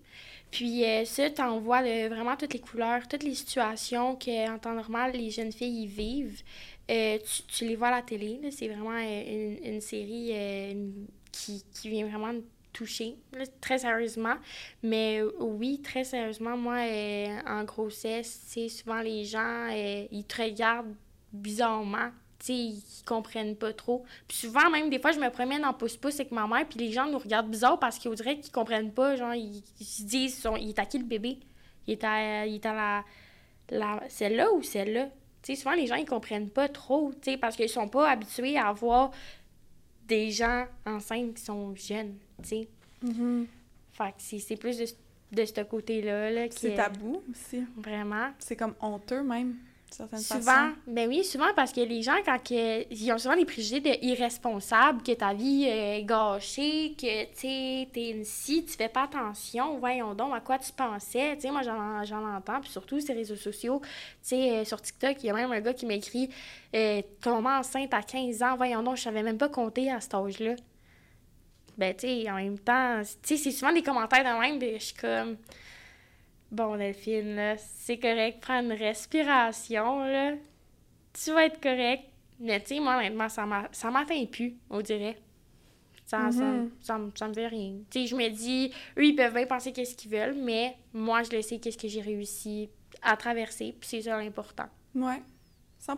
[0.54, 5.28] Puis euh, ça, t'envoies vraiment toutes les couleurs, toutes les situations qu'en temps normal, les
[5.30, 6.42] jeunes filles y vivent.
[6.92, 8.38] Euh, tu, les vois à la télé.
[8.52, 10.32] C'est vraiment euh, une, série
[11.32, 12.38] qui, qui, vient vraiment
[12.72, 13.16] toucher,
[13.60, 14.36] très sérieusement.
[14.84, 16.86] Mais oui, très sérieusement, moi,
[17.48, 20.94] en grossesse, c'est souvent les gens, ils te regardent
[21.32, 22.10] bizarrement
[22.52, 24.04] ils comprennent pas trop.
[24.28, 26.92] Puis souvent, même, des fois, je me promène en pouce-pouce avec ma mère, puis les
[26.92, 29.16] gens nous regardent bizarre parce qu'on dirait qu'ils comprennent pas.
[29.16, 31.38] Genre, ils, se disent, il est à qui le bébé?
[31.86, 33.04] Il est à, il est à la,
[33.70, 35.06] la celle-là ou celle-là?
[35.42, 38.10] Tu sais, souvent, les gens, ils comprennent pas trop, tu sais, parce qu'ils sont pas
[38.10, 39.10] habitués à voir
[40.06, 42.68] des gens enceintes qui sont jeunes, tu sais.
[43.04, 43.46] Mm-hmm.
[43.92, 44.86] Fait que c'est plus de,
[45.32, 46.30] de ce côté-là.
[46.30, 47.64] Là, c'est tabou aussi.
[47.76, 48.30] Vraiment.
[48.38, 49.54] C'est comme honteux même
[50.16, 54.04] souvent, ben oui, souvent parce que les gens, quand ils ont souvent des préjugés de
[54.04, 59.78] irresponsables, que ta vie est gâchée, que tu t'es une scie, tu fais pas attention,
[59.78, 61.34] voyons donc à quoi tu pensais.
[61.36, 63.80] Tu sais, moi j'en entends, puis surtout ces réseaux sociaux.
[63.82, 63.90] Tu
[64.22, 66.28] sais, euh, sur TikTok, il y a même un gars qui m'écrit
[66.74, 70.14] euh, Comment enceinte à 15 ans, voyons donc, je savais même pas compter à cet
[70.14, 70.54] âge-là.
[71.78, 74.84] ben, tu sais, en même temps, tu sais, c'est souvent des commentaires de même, je
[74.84, 75.36] suis comme,
[76.54, 80.32] bon, Delphine, là, c'est correct, prends une respiration, là,
[81.12, 82.04] tu vas être correct.
[82.40, 83.46] Mais, tu sais, moi, honnêtement, ça
[83.90, 85.16] m'atteint plus, on dirait.
[86.04, 86.70] Ça, ça, Mhm.
[86.80, 87.78] ça, me- ça me fait rien.
[87.90, 91.22] Tu sais, je me dis, eux, ils peuvent bien penser qu'est-ce qu'ils veulent, mais moi,
[91.22, 92.68] je le sais qu'est-ce que j'ai réussi
[93.02, 94.68] à traverser, puis c'est ça l'important.
[94.94, 95.22] Ouais,
[95.78, 95.96] 100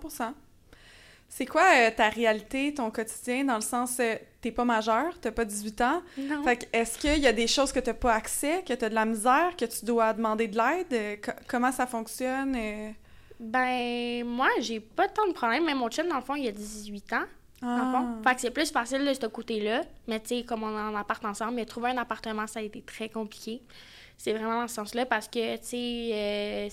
[1.28, 5.32] C'est quoi euh, ta réalité, ton quotidien, dans le sens, euh, t'es pas majeur, t'as
[5.32, 6.42] pas 18 ans, Non.
[6.44, 8.94] fait que est-ce qu'il y a des choses que t'as pas accès, que t'as de
[8.94, 10.92] la misère, que tu dois demander de l'aide?
[10.92, 12.54] Euh, co- comment ça fonctionne?
[12.56, 12.90] euh?
[13.38, 16.52] Ben, moi, j'ai pas tant de problèmes, mais mon chum, dans le fond, il a
[16.52, 17.24] 18 ans.
[17.60, 18.06] dans le fond.
[18.24, 18.28] Ah.
[18.28, 19.82] Fait que c'est plus facile de ce côté-là.
[20.08, 22.62] Mais tu sais, comme on est en appart ensemble, mais trouver un appartement, ça a
[22.62, 23.62] été très compliqué.
[24.18, 26.68] C'est vraiment dans ce sens-là parce que, tu sais,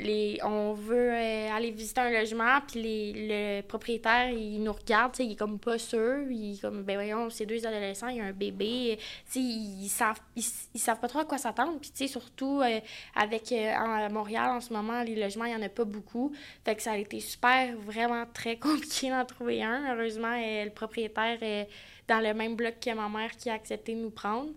[0.00, 5.14] les, on veut euh, aller visiter un logement, puis les, le propriétaire, il nous regarde,
[5.18, 6.22] il est comme pas sûr.
[6.30, 8.98] Il est comme, ben voyons, c'est deux adolescents, il y a un bébé.
[9.34, 11.78] Ils savent, ils, ils savent pas trop à quoi s'attendre.
[11.80, 12.80] Puis, tu sais, surtout euh,
[13.14, 16.32] avec euh, Montréal en ce moment, les logements, il y en a pas beaucoup.
[16.64, 19.94] Fait que ça a été super, vraiment très compliqué d'en trouver un.
[19.94, 21.68] Heureusement, euh, le propriétaire est
[22.08, 24.50] dans le même bloc que ma mère qui a accepté de nous prendre.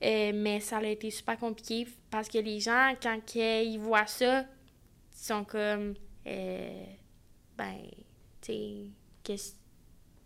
[0.00, 4.44] Mais ça a été super compliqué parce que les gens, quand ils voient ça,
[5.26, 5.94] sont comme,
[6.26, 6.84] euh,
[7.56, 7.76] ben,
[8.40, 8.52] tu
[9.24, 9.54] sais,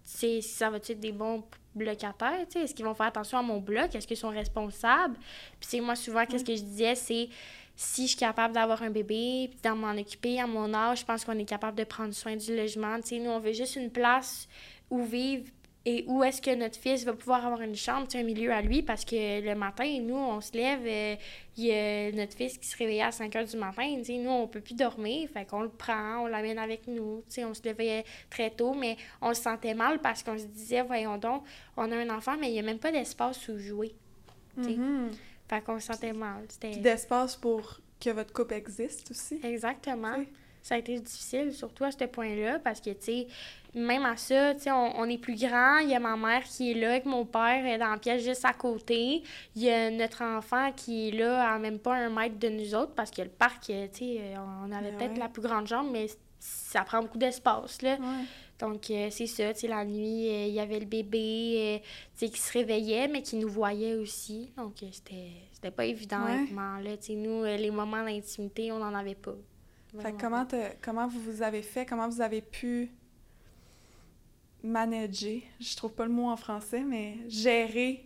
[0.03, 1.45] sais, ça va être des bons
[1.76, 5.16] locataires, tu sais, est-ce qu'ils vont faire attention à mon bloc, est-ce qu'ils sont responsables?
[5.59, 7.28] Puis, c'est moi, souvent, qu'est-ce que je disais, c'est
[7.74, 11.05] si je suis capable d'avoir un bébé, puis d'en m'en occuper à mon âge, je
[11.05, 13.01] pense qu'on est capable de prendre soin du logement.
[13.01, 14.47] Tu sais, nous, on veut juste une place
[14.90, 15.45] où vivre
[15.85, 18.83] et où est-ce que notre fils va pouvoir avoir une chambre, un milieu à lui,
[18.83, 21.16] parce que le matin, nous, on se lève, euh,
[21.57, 24.18] il y a notre fils qui se réveillait à 5 heures du matin, tu sais,
[24.18, 27.45] nous, on peut plus dormir, fait qu'on le prend, on l'amène avec nous, tu sais,
[27.45, 31.18] on se levait très tôt, mais on se sentait mal parce qu'on se disait, voyons
[31.18, 31.43] donc,
[31.76, 33.93] on a un enfant, mais il n'y a même pas d'espace où jouer,
[34.57, 34.76] tu sais.
[34.76, 35.11] Mhm.
[35.49, 36.47] fait qu'on se sentait mal.
[36.61, 39.41] Puis d'espace pour que votre couple existe aussi.
[39.43, 40.16] Exactement.
[40.62, 43.26] Ça a été difficile, surtout à ce point-là, parce que, tu sais,
[43.74, 45.78] même à ça, tu sais, on, on est plus grand.
[45.78, 48.22] Il y a ma mère qui est là, avec mon père est dans la pièce
[48.22, 49.22] juste à côté.
[49.56, 52.74] Il y a notre enfant qui est là à même pas un mètre de nous
[52.74, 54.20] autres, parce que le parc, tu sais,
[54.66, 55.18] on avait Ben peut-être ouais.
[55.18, 56.06] la plus grande jambe, mais
[56.38, 57.94] ça prend beaucoup d'espace, là.
[57.96, 58.24] Ouais.
[58.58, 61.88] Donc, euh, c'est ça, tu sais, la nuit, euh, il y avait le bébé, euh,
[62.16, 64.52] tu sais, qui se réveillait, mais qui nous voyait aussi.
[64.56, 66.46] Donc, euh, c'était c'était pas évident, Ouais.
[66.84, 66.96] là.
[66.96, 69.34] Tu sais, nous, euh, les moments d'intimité, on n'en avait pas.
[70.01, 72.90] Fait comment, te- comment vous vous avez fait, comment vous avez pu
[74.62, 78.05] manager, je trouve pas le mot en français, mais gérer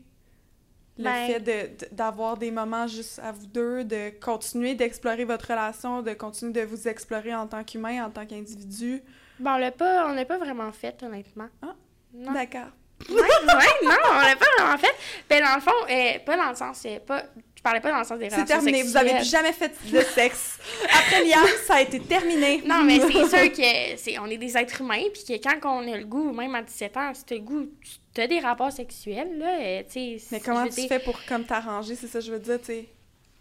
[0.98, 5.24] le Ben- fait de- de- d'avoir des moments juste à vous deux, de continuer d'explorer
[5.24, 9.02] votre relation, de continuer de vous explorer en tant qu'humain, en tant qu'individu?
[9.38, 11.48] Bon, on l'a pas, on l'a pas vraiment fait, honnêtement.
[11.60, 11.74] Ah.
[12.14, 12.32] Non.
[12.32, 12.68] D'accord.
[13.10, 14.94] Ouais, ouais, non, on l'a pas vraiment fait.
[15.28, 17.24] Ben, dans le fond, euh, pas dans le sens, euh, pas,
[17.66, 20.00] parlais pas dans le sens des C'est relations terminé, vous avez plus jamais fait de
[20.00, 20.58] sexe.
[20.84, 22.62] Après l'IAM, ça a été terminé.
[22.64, 25.92] Non, mais c'est sûr que c'est, on est des êtres humains, puis que quand on
[25.92, 27.66] a le goût, même à 17 ans, si t'as le goût,
[28.14, 30.26] tu as des rapports sexuels, là, euh, tu sais.
[30.30, 32.66] Mais comment tu dire, fais pour comme t'arranger, c'est ça que je veux dire, tu
[32.66, 32.84] sais.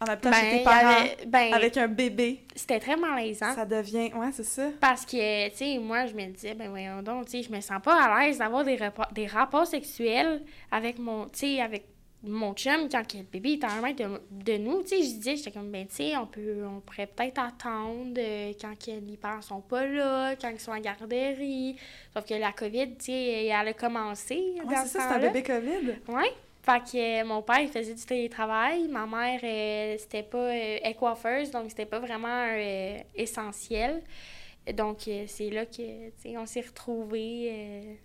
[0.01, 3.55] En habitant Ben, chez tes parents, avait- ben, avec un bébé, c'était très malaisant.
[3.55, 4.11] ça devient...
[4.13, 4.63] Ouais, c'est ça.
[4.81, 7.61] Parce que, tu sais, moi, je me disais, ben voyons donc, tu sais, je me
[7.61, 11.85] sens pas à l'aise d'avoir des, rapports- des rapports sexuels avec mon, tu sais, avec
[12.25, 14.81] mon chum quand le bébé est à un mètre de, de nous.
[14.83, 18.13] Tu sais, je disais, j'étais comme, ben, tu sais, on, peut, on pourrait peut-être attendre
[18.17, 21.75] euh, quand que les parents sont pas là, quand ils sont en garderie.
[22.13, 25.19] Sauf que la COVID, tu sais, elle a commencé Ouais, c'est ce ça, c'est un
[25.19, 25.99] bébé COVID.
[26.07, 26.31] Ouais.
[26.65, 28.87] Fait que euh, mon père, il faisait du télétravail.
[28.87, 32.47] Ma mère, euh, c'était pas euh, coiffeuse, donc c'était pas vraiment
[33.13, 34.01] essentiel.
[34.73, 37.99] Donc, c'est là que, tu sais, on s'est retrouvés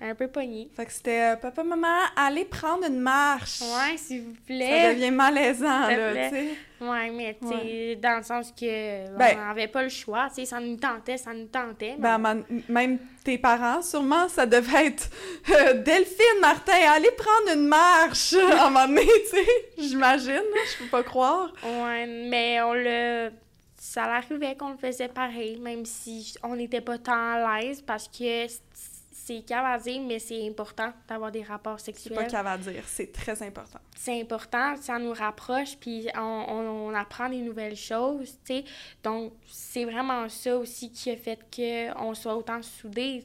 [0.00, 0.70] un peu pognés.
[0.74, 1.86] Fait que c'était euh, papa, maman,
[2.16, 3.60] allez prendre une marche.
[3.60, 4.94] Ouais, s'il vous Ça plaît.
[4.94, 6.48] devient malaisant, là, tu sais.
[6.80, 10.28] Ouais, mais tu sais, dans le sens que Ben- on n'avait pas le choix.
[10.30, 11.96] Tu sais, ça nous tentait, ça nous tentait.
[11.98, 15.10] Ben, même tes parents, sûrement, ça devait être
[15.50, 19.46] euh, Delphine, Martin, allez prendre une marche à un moment donné, tu sais.
[19.76, 20.40] J'imagine,
[20.78, 21.52] je peux pas croire.
[21.62, 23.30] Ouais, mais on le.
[23.82, 28.08] Ça l'arrivait qu'on le faisait pareil, même si on n'était pas tant à l'aise parce
[28.08, 28.46] que
[29.30, 32.26] c'est cave à dire, mais c'est important d'avoir des rapports C'est pas sexuels.
[32.26, 33.78] qu'à va dire, c'est très important.
[33.96, 38.64] C'est important, ça nous rapproche, puis on, on, on apprend des nouvelles choses, tu sais.
[39.04, 43.24] Donc, c'est vraiment ça aussi qui a fait qu'on soit autant soudés.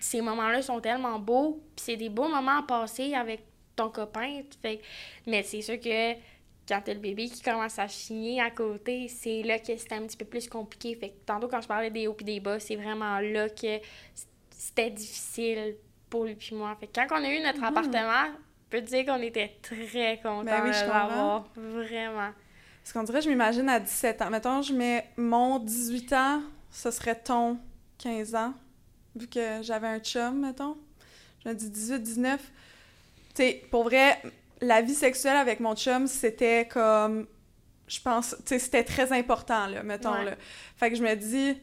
[0.00, 3.42] Ces moments-là sont tellement beaux, puis c'est des beaux moments à passer avec
[3.74, 4.42] ton copain.
[4.60, 4.80] Fait,
[5.26, 6.12] mais c'est sûr que
[6.68, 10.06] quand t'as le bébé qui commence à chigner à côté, c'est là que c'est un
[10.06, 10.94] petit peu plus compliqué.
[10.94, 13.80] Fait que tantôt, quand je parlais des hauts et des bas, c'est vraiment là que
[14.66, 15.76] c'était difficile
[16.08, 16.76] pour lui puis moi.
[16.80, 17.64] Fait que quand on a eu notre Mhm.
[17.64, 21.44] appartement, je peux te dire qu'on était très contents Ben oui, de l'avoir.
[21.56, 22.30] Vraiment.
[22.82, 24.30] Parce qu'on dirait, je m'imagine à 17 ans.
[24.30, 27.58] Mettons, je mets mon 18 ans, ce serait ton
[27.98, 28.52] 15 ans,
[29.16, 30.76] vu que j'avais un chum, mettons.
[31.44, 32.40] Je me dis 18, 19.
[33.34, 34.20] Tu sais, pour vrai,
[34.60, 37.26] la vie sexuelle avec mon chum, c'était comme.
[37.86, 38.30] Je pense.
[38.40, 40.24] Tu sais, c'était très important, là, mettons, Ouais.
[40.24, 40.36] là.
[40.76, 41.56] Fait que je me dis.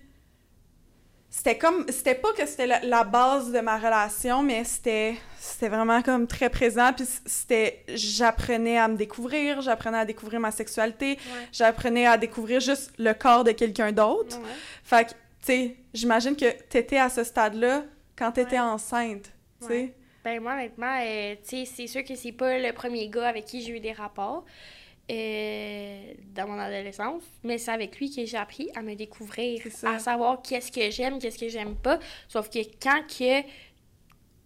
[1.33, 1.85] C'était comme.
[1.89, 5.15] C'était pas que c'était la, la base de ma relation, mais c'était.
[5.39, 6.91] C'était vraiment comme très présent.
[6.93, 7.83] Puis c'était.
[7.87, 11.47] J'apprenais à me découvrir, j'apprenais à découvrir ma sexualité, Ouais.
[11.53, 14.37] j'apprenais à découvrir juste le corps de quelqu'un d'autre.
[14.39, 14.45] Ouais.
[14.83, 17.83] Fait que, tu sais, j'imagine que t'étais à ce stade-là
[18.17, 18.59] quand t'étais Ouais.
[18.59, 19.93] enceinte, tu sais.
[20.23, 23.45] Ben moi, honnêtement, euh, tu sais, c'est sûr que c'est pas le premier gars avec
[23.45, 24.43] qui j'ai eu des rapports
[25.11, 29.99] euh, dans mon adolescence, mais c'est avec lui que j'ai appris à me découvrir, à
[29.99, 31.99] savoir qu'est-ce que j'aime, qu'est-ce que j'aime pas.
[32.27, 33.41] Sauf que quand que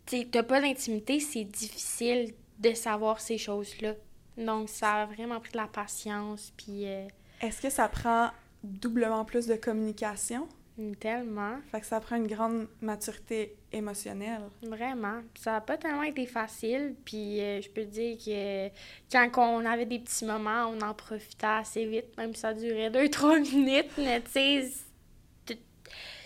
[0.07, 3.93] tu t'as pas d'intimité, c'est difficile de savoir ces choses-là.
[4.37, 7.07] Donc, ça a vraiment pris de la patience, puis euh,
[7.41, 8.31] Est-ce que ça prend
[8.63, 10.47] doublement plus de communication?
[10.99, 11.57] Tellement.
[11.71, 14.41] Fait que ça prend une grande maturité émotionnelle.
[14.61, 15.21] Vraiment.
[15.39, 16.95] Ça n'a pas tellement été facile.
[17.05, 18.69] Puis euh, je peux te dire que
[19.11, 22.89] quand on avait des petits moments, on en profitait assez vite, même si ça durait
[22.89, 23.91] deux, trois minutes.
[23.97, 24.71] Mais tu sais,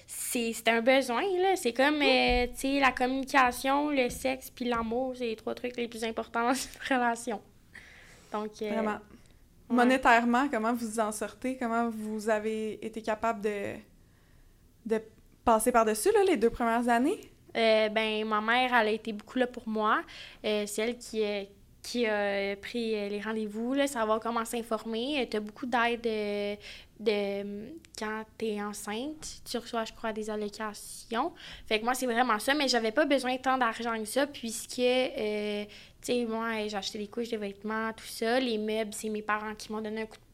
[0.08, 1.56] c'est- un besoin, là.
[1.56, 5.76] C'est comme, euh, tu sais, la communication, le sexe, puis l'amour, c'est les trois trucs
[5.78, 7.41] les plus importants dans une relation.
[8.32, 8.91] Donc, euh, Vraiment.
[8.93, 9.76] ouais.
[9.76, 11.58] Monétairement, comment vous en sortez?
[11.58, 13.74] Comment vous avez été capable de,
[14.89, 15.01] de
[15.45, 17.19] passer par-dessus, là, les deux premières années?
[17.55, 20.01] Euh, ben, ma mère, elle a été beaucoup là pour moi.
[20.45, 21.23] Euh, c'est elle qui,
[22.05, 25.27] euh, a pris euh, les rendez-vous, là, savoir comment s'informer.
[25.29, 26.55] Tu as beaucoup d'aide euh,
[26.99, 29.41] de, quand tu es enceinte.
[29.49, 31.31] Tu reçois, je crois, des allocations.
[31.65, 34.27] Fait que moi, c'est vraiment ça, mais j'avais pas besoin de tant d'argent que ça,
[34.27, 38.39] puisque, euh, tu sais, moi, j'ai acheté des couches, des vêtements, tout ça.
[38.39, 40.28] Les meubles, c'est mes parents qui m'ont donné un coup de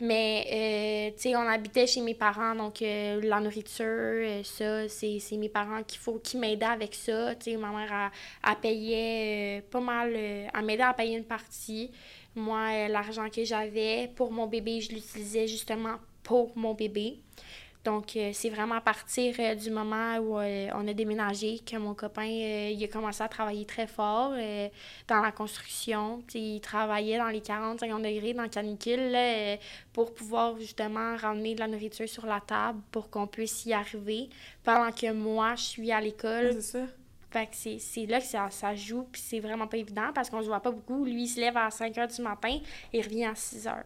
[0.00, 4.88] Mais, euh, tu sais, on habitait chez mes parents, donc euh, la nourriture, euh, ça,
[4.88, 7.34] c'est mes parents qu'il faut qui m'aidaient avec ça.
[7.36, 8.10] Tu sais, ma mère,
[8.60, 11.90] payait euh, pas mal, elle m'aidait à payer une partie.
[12.34, 17.20] Moi, l'argent que j'avais pour mon bébé, je l'utilisais justement pour mon bébé.
[17.84, 21.76] Donc, euh, c'est vraiment à partir euh, du moment où euh, on a déménagé que
[21.76, 24.30] mon copain, il a commencé à travailler très fort
[25.06, 26.22] dans la construction.
[26.34, 29.58] Il travaillait dans les 40-50 degrés dans la canicule là,
[29.92, 34.30] pour pouvoir justement ramener de la nourriture sur la table pour qu'on puisse y arriver
[34.62, 36.54] pendant que moi, je suis à l'école.
[36.54, 36.86] C'est ça.
[37.30, 40.30] Fait que c'est, c'est là que ça, ça joue, puis c'est vraiment pas évident parce
[40.30, 41.04] qu'on se voit pas beaucoup.
[41.04, 42.58] Lui, il se lève à 5 h du matin
[42.92, 43.82] et revient à 6 h.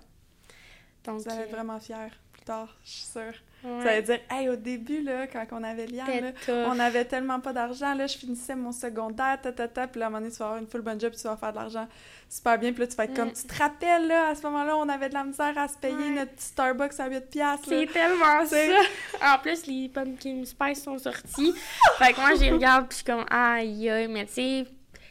[1.05, 3.34] Donc, Vous allez être vraiment fiers plus tard, je suis sûre.
[3.64, 3.80] Ouais.
[3.80, 6.32] Vous allez dire, hey, au début, là, quand on avait Liam, là,
[6.68, 10.06] on avait tellement pas d'argent, là, je finissais mon secondaire, ta, ta, ta, puis là,
[10.06, 11.52] à un moment donné, tu vas avoir une full bonne job, puis tu vas faire
[11.52, 11.86] de l'argent
[12.28, 13.32] super bien, puis là, tu vas être comme, Mm.
[13.32, 15.94] tu te rappelles, là, à ce moment-là, on avait de la misère à se payer
[15.94, 16.11] Ouais.
[16.11, 17.76] notre petit Starbucks à 8 piastres, là.
[17.80, 19.34] C'est tellement ça.
[19.34, 21.54] En plus, les pumpkin spice sont sortis.
[21.98, 24.66] fait que moi, j'y regarde, puis je suis comme, aïe, mais tu sais,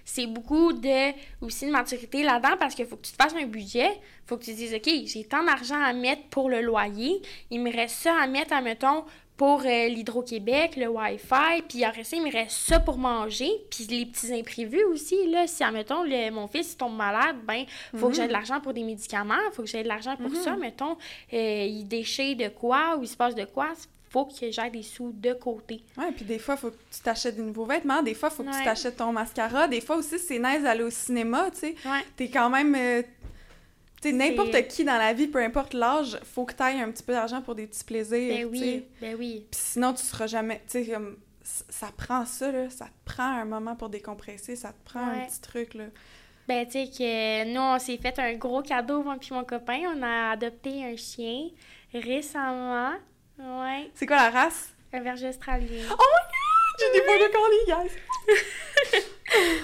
[0.08, 3.46] c'est beaucoup de, aussi de maturité là-dedans parce qu'il faut que tu te fasses un
[3.46, 3.90] budget.
[4.26, 7.22] faut que tu te dises, OK, j'ai tant d'argent à mettre pour le loyer.
[7.52, 9.04] Il me reste ça à mettre, admettons,
[9.36, 13.86] pour euh, l'Hydro-Québec, le Wi-Fi, puis après ça, il me reste ça pour manger, puis
[13.86, 18.16] les petits imprévus aussi, là, si, admettons, le, mon fils tombe malade, ben, faut que
[18.16, 20.98] j'aie de l'argent pour des médicaments, faut que j'aie de l'argent pour ça, mettons,
[21.34, 23.74] euh, il déchire de quoi, ou il se passe de quoi,
[24.10, 25.84] faut que j'aie des sous de côté.
[25.98, 28.36] Ouais, puis des fois, il faut que tu t'achètes des nouveaux vêtements, des fois, il
[28.36, 31.60] faut que tu t'achètes ton mascara, des fois aussi, c'est nice d'aller au cinéma, tu
[31.60, 31.76] sais.
[31.86, 32.04] Ouais.
[32.16, 32.74] T'es quand même...
[32.76, 33.02] euh,
[34.02, 36.92] tu sais, n'importe qui dans la vie, peu importe l'âge, faut que tu ailles un
[36.92, 39.46] petit peu d'argent pour des petits plaisirs, Ben oui, ben oui.
[39.50, 40.62] Puis sinon, tu seras jamais.
[40.70, 41.18] Tu sais, comme.
[41.42, 42.70] Ça prend ça, là.
[42.70, 44.56] Ça te prend un moment pour décompresser.
[44.56, 45.86] Ça te prend un petit truc, là.
[46.48, 49.80] Ben, tu sais que nous, on s'est fait un gros cadeau, moi puis mon copain.
[49.96, 51.50] On a adopté un chien
[51.94, 52.92] récemment.
[53.40, 54.70] Ouais, C'est quoi la race?
[54.94, 55.84] un berger australien.
[55.92, 56.80] Oh my god!
[56.80, 59.04] J'ai des border collies, guys!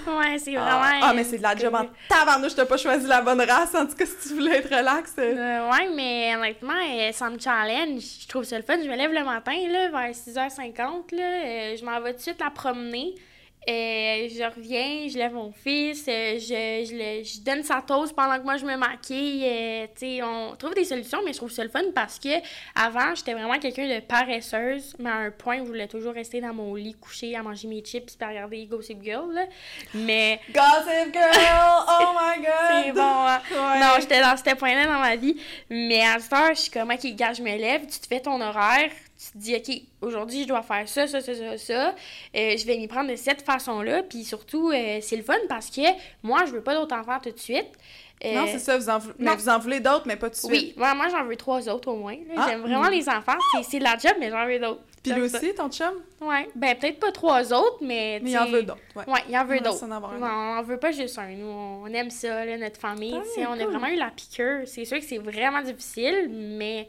[0.06, 1.06] Ouais, c'est Ah, vraiment...
[1.08, 2.54] ah, mais c'est de la job en tabarnouche.
[2.54, 3.74] T'as pas choisi la bonne race.
[3.74, 5.14] En tout cas, si tu voulais être relax.
[5.18, 5.36] euh.
[5.38, 8.02] Euh, ouais, mais honnêtement, euh, ça me challenge.
[8.24, 8.76] Je trouve ça le fun.
[8.84, 11.24] Je me lève le matin, là, vers 6h50, là.
[11.24, 13.16] euh, je m'en vais tout de suite la promener.
[13.70, 18.14] Euh, je reviens, je lève mon fils, euh, je, je, le- je donne sa toast
[18.14, 19.46] pendant que moi je me maquille.
[19.48, 22.30] euh, tu on trouve des solutions, mais je trouve ça le fun parce que
[22.76, 26.42] avant, j'étais vraiment quelqu'un de paresseuse, mais à un point où je voulais toujours rester
[26.42, 29.34] dans mon lit, couché, à manger mes chips, puis à regarder Gossip Girl.
[29.34, 29.46] Là.
[29.94, 31.86] Mais Gossip Girl!
[31.88, 32.84] Oh my god!
[32.86, 33.42] c'est bon, hein.
[33.52, 33.80] Ouais.
[33.80, 35.38] Non, j'étais dans ce point-là dans ma vie.
[35.70, 38.20] Mais à cette heure, je suis comme, OK, gars, je me lève, tu te fais
[38.20, 38.90] ton horaire,
[39.24, 41.96] tu te dis, OK, aujourd'hui, je dois faire ça, ça, ça, ça, ça.
[42.36, 44.04] Euh, je vais m'y prendre de cette façon-là.
[44.04, 45.82] Puis surtout, euh, c'est le fun parce que
[46.22, 47.70] moi, je veux pas d'autres enfants tout de suite.
[48.26, 50.54] Euh, non, c'est ça, vous en, mais vous en voulez d'autres, mais pas tout de
[50.54, 50.68] suite.
[50.68, 52.16] Oui, moi, moi j'en veux trois autres au moins.
[52.38, 52.46] Ah.
[52.48, 53.38] J'aime vraiment les enfants.
[53.64, 54.82] C'est- de la job, mais j'en veux d'autres.
[55.02, 55.38] Puis lui ça.
[55.38, 55.94] aussi, ton chum?
[56.22, 56.48] Ouais.
[56.56, 58.22] Ben, peut-être pas trois autres, mais.
[58.24, 59.04] Mais il en veut d'autres, ouais.
[59.08, 59.84] Ouais, il en veut d'autres.
[59.86, 61.32] on en veut pas juste un.
[61.32, 63.16] Nous, on aime ça, là, notre famille.
[63.16, 64.62] Ah, on a vraiment eu la piqûre.
[64.66, 66.88] C'est sûr que c'est vraiment difficile, mais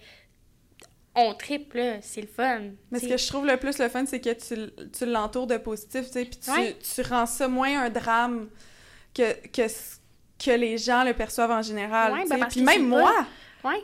[1.14, 2.02] on triple, là.
[2.02, 2.60] C'est le fun.
[2.90, 5.56] Mais ce que je trouve le plus le fun, c'est que tu, tu l'entoures de
[5.58, 6.76] positif, tu sais, puis tu, Ouais.
[6.94, 8.48] tu rends ça moins un drame
[9.14, 9.62] que, que,
[10.44, 12.12] que les gens le perçoivent en général.
[12.28, 13.26] Ben puis que même c'est moi!
[13.64, 13.82] Ouais.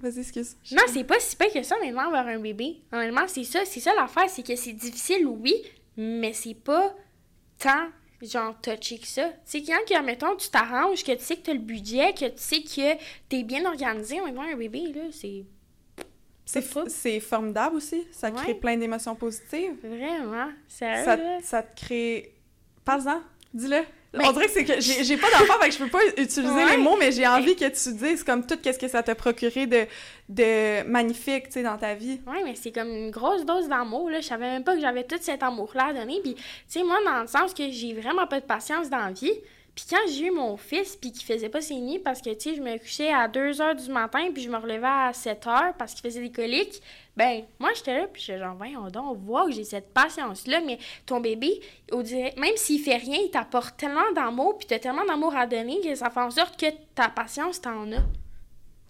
[0.00, 0.56] Vas-y, excuse.
[0.72, 2.78] Non, c'est pas si pire que ça, honnêtement, avoir un bébé.
[2.92, 3.64] Honnêtement, c'est ça.
[3.64, 5.54] C'est ça l'affaire, c'est que c'est difficile, oui,
[5.96, 6.94] mais c'est pas
[7.58, 7.86] tant,
[8.20, 9.28] genre, touché que ça.
[9.28, 12.26] Tu sais, quand, que, mettons, tu t'arranges, que tu sais que t'as le budget, que
[12.26, 15.44] tu sais que t'es bien organisé, honnêtement, un bébé, là, c'est
[16.46, 18.06] C'est formidable aussi.
[18.12, 18.54] Ça crée Ouais.
[18.58, 19.72] plein d'émotions positives.
[19.82, 21.38] vraiment, sérieux, Ça, là?
[21.42, 22.32] ça te crée...
[22.84, 23.20] Parle-en,
[23.54, 23.80] dis-le.
[24.12, 26.04] Ben- On dirait que c'est que j'ai j'ai pas d'enfant, fait que je peux pas
[26.18, 26.76] utiliser Ouais.
[26.76, 29.66] les mots, mais j'ai envie que tu dises comme tout qu'est-ce que ça t'a procuré
[29.66, 29.86] de,
[30.28, 32.20] de magnifique, tu sais, dans ta vie.
[32.26, 34.20] Ouais, mais c'est comme une grosse dose d'amour, là.
[34.20, 36.20] Je savais même pas que j'avais tout cet amour-là à donner.
[36.22, 39.10] Puis, tu sais, moi, dans le sens que j'ai vraiment pas de patience dans la
[39.12, 39.32] vie.
[39.74, 42.50] Puis quand j'ai eu mon fils, puis qu'il faisait pas ses nuits parce que, tu
[42.50, 45.46] sais, je me couchais à 2 heures du matin, puis je me relevais à 7
[45.48, 46.80] heures parce qu'il faisait des coliques,
[47.16, 50.60] ben, moi, j'étais là, puis j'étais genre, voyons donc, on voit que j'ai cette patience-là,
[50.64, 51.60] mais ton bébé,
[51.92, 55.94] même s'il fait rien, il t'apporte tellement d'amour, puis t'as tellement d'amour à donner que
[55.96, 58.02] ça fait en sorte que ta patience, t'en as.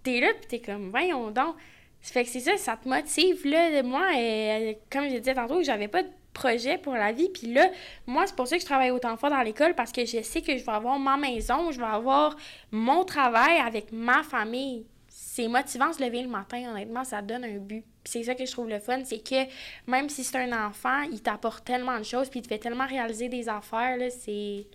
[0.02, 1.56] T'es là, puis t'es comme, voyons donc.
[2.02, 3.82] Ça fait que c'est ça, ça te motive, là.
[3.82, 7.30] Moi, euh, comme je disais tantôt, j'avais pas de projet pour la vie.
[7.30, 7.70] Puis là,
[8.06, 10.42] moi, c'est pour ça que je travaille autant fort dans l'école parce que je sais
[10.42, 12.36] que je vais avoir ma maison, je vais avoir
[12.70, 14.84] mon travail avec ma famille.
[15.08, 17.84] C'est motivant de se lever le matin, honnêtement, ça donne un but.
[18.04, 19.46] C'est ça que je trouve le fun, c'est que
[19.86, 22.86] même si c'est un enfant, il t'apporte tellement de choses, puis il te fait tellement
[22.86, 24.66] réaliser des affaires, là, c'est...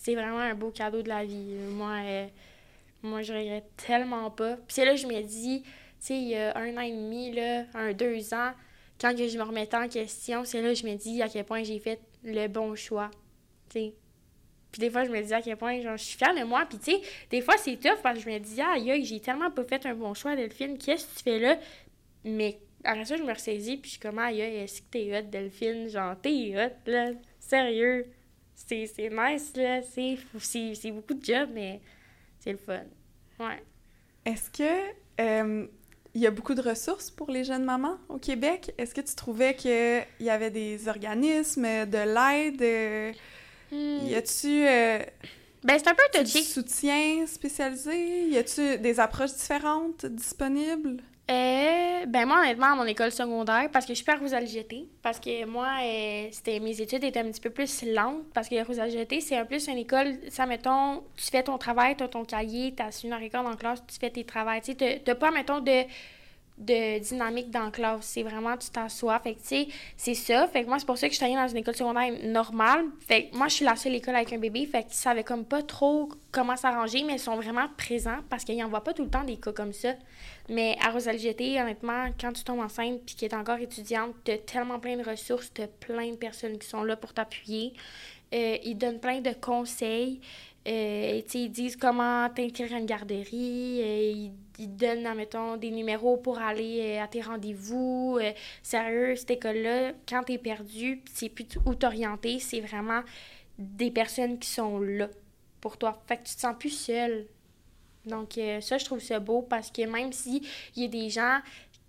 [0.00, 1.54] C'est vraiment un beau cadeau de la vie.
[1.70, 2.26] Moi, euh,
[3.02, 4.56] moi je regrette tellement pas.
[4.66, 7.64] Puis là je me dis, tu sais, il y a un an et demi, là,
[7.74, 8.52] un deux ans,
[9.02, 11.44] quand que je me remettais en question, c'est là que je me dis à quel
[11.44, 13.10] point j'ai fait le bon choix.
[13.68, 13.94] Tu sais.
[14.70, 16.64] Puis des fois, je me dis à quel point genre, je suis fière de moi.
[16.66, 19.50] Puis tu sais, des fois, c'est tough parce que je me dis, aïe, j'ai tellement
[19.50, 21.58] pas fait un bon choix, Delphine, qu'est-ce que tu fais là?
[22.24, 25.22] Mais après ça, je me ressaisis, puis je suis comme, aïe, est-ce que t'es hot,
[25.22, 25.88] Delphine?
[25.88, 27.10] Genre, t'es hot, là.
[27.40, 28.06] Sérieux.
[28.54, 29.82] C'est nice, là.
[29.82, 31.80] C'est beaucoup de job, mais
[32.38, 32.84] c'est le fun.
[33.40, 33.62] Ouais.
[34.24, 35.66] Est-ce que euh,
[36.14, 38.74] il y a beaucoup de ressources pour les jeunes mamans au Québec?
[38.78, 42.62] Est-ce que tu trouvais qu'il y avait des organismes, de l'aide?
[42.62, 43.12] euh,
[43.70, 44.06] Hmm.
[44.06, 44.98] Y a-tu euh,
[45.64, 46.42] Ben, c'est un peu du touché.
[46.44, 48.26] soutien spécialisé?
[48.28, 51.02] Y a-tu des approches différentes disponibles?
[51.32, 54.40] Euh, ben moi, honnêtement, à mon école secondaire, parce que je suis pas à
[55.02, 58.62] parce que moi, euh, c'était, mes études étaient un petit peu plus lentes, parce que
[58.64, 62.24] Roussel-Jeté, c'est un plus une école, ça, mettons, tu fais ton travail, tu as ton
[62.24, 65.60] cahier, tu as une heure la classe, tu fais tes travaux, tu t'as pas, mettons,
[65.60, 65.84] de
[66.58, 68.04] de dynamique dans la classe.
[68.06, 69.18] C'est vraiment, tu t'assois.
[69.20, 70.46] Fait que, tu sais, c'est ça.
[70.48, 72.84] Fait que moi, c'est pour ça que je suis allée dans une école secondaire normale.
[73.06, 74.66] Fait que moi, je suis la seule école avec un bébé.
[74.66, 78.58] Fait qu'ils savaient comme pas trop comment s'arranger, mais ils sont vraiment présents parce qu'ils
[78.58, 79.94] n'envoient pas tout le temps des cas comme ça.
[80.48, 84.32] Mais à Rosal-GT, honnêtement, quand tu tombes enceinte puis que tu es encore étudiante, tu
[84.32, 87.72] as tellement plein de ressources, tu as plein de personnes qui sont là pour t'appuyer.
[88.34, 90.20] Euh, ils donnent plein de conseils.
[90.66, 93.80] Euh, ils disent comment t'inscrire à une garderie.
[93.82, 94.28] euh,
[94.58, 98.18] ils, donnent, admettons, des numéros pour aller à tes rendez-vous.
[98.62, 103.02] Sérieux, cette école-là, quand t'es perdu, tu sais plus où t'orienter, c'est vraiment
[103.58, 105.08] des personnes qui sont là
[105.60, 106.00] pour toi.
[106.06, 107.26] Fait que tu te sens plus seule.
[108.06, 110.42] Donc, euh, ça, je trouve ça beau parce que même si
[110.76, 111.38] il y a des gens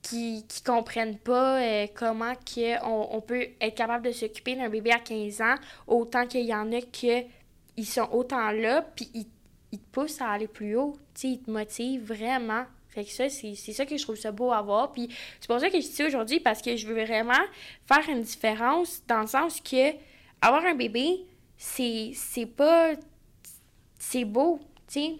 [0.01, 4.69] qui, qui comprennent pas euh, comment que on, on peut être capable de s'occuper d'un
[4.69, 5.55] bébé à 15 ans,
[5.87, 7.23] autant qu'il y en a que
[7.75, 9.25] ils sont autant là, puis ils,
[9.71, 10.95] ils te poussent à aller plus haut.
[11.15, 12.65] Tu sais, ils te motivent vraiment.
[12.89, 14.91] Fait que ça, c'est ça que je trouve ça beau à voir.
[14.91, 15.09] Puis
[15.39, 17.33] c'est pour ça que je ça aujourd'hui, parce que je veux vraiment
[17.87, 19.93] faire une différence dans le sens que
[20.41, 21.25] avoir un bébé,
[21.57, 22.13] c'est
[22.55, 22.93] pas...
[23.97, 24.59] C'est beau.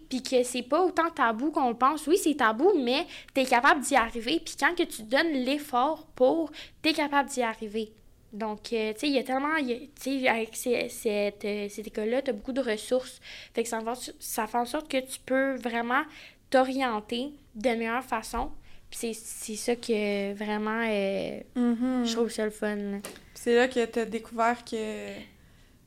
[0.09, 2.05] Puis que c'est pas autant tabou qu'on le pense.
[2.07, 4.39] Oui, c'est tabou, mais t'es capable d'y arriver.
[4.43, 6.51] Puis quand que tu donnes l'effort pour,
[6.81, 7.91] t'es capable d'y arriver.
[8.31, 11.85] Donc, euh, tu sais, il y a tellement, tu sais, avec ces- cette, euh, cette
[11.87, 13.19] école-là, tu as beaucoup de ressources.
[13.53, 16.01] Fait que ça, va- ça fait en sorte que tu peux vraiment
[16.49, 18.49] t'orienter de meilleure façon.
[18.89, 22.05] Puis c'est ça que vraiment, euh, Mhm.
[22.05, 23.01] je trouve ça le fun.
[23.33, 25.09] C'est là que t'as découvert que...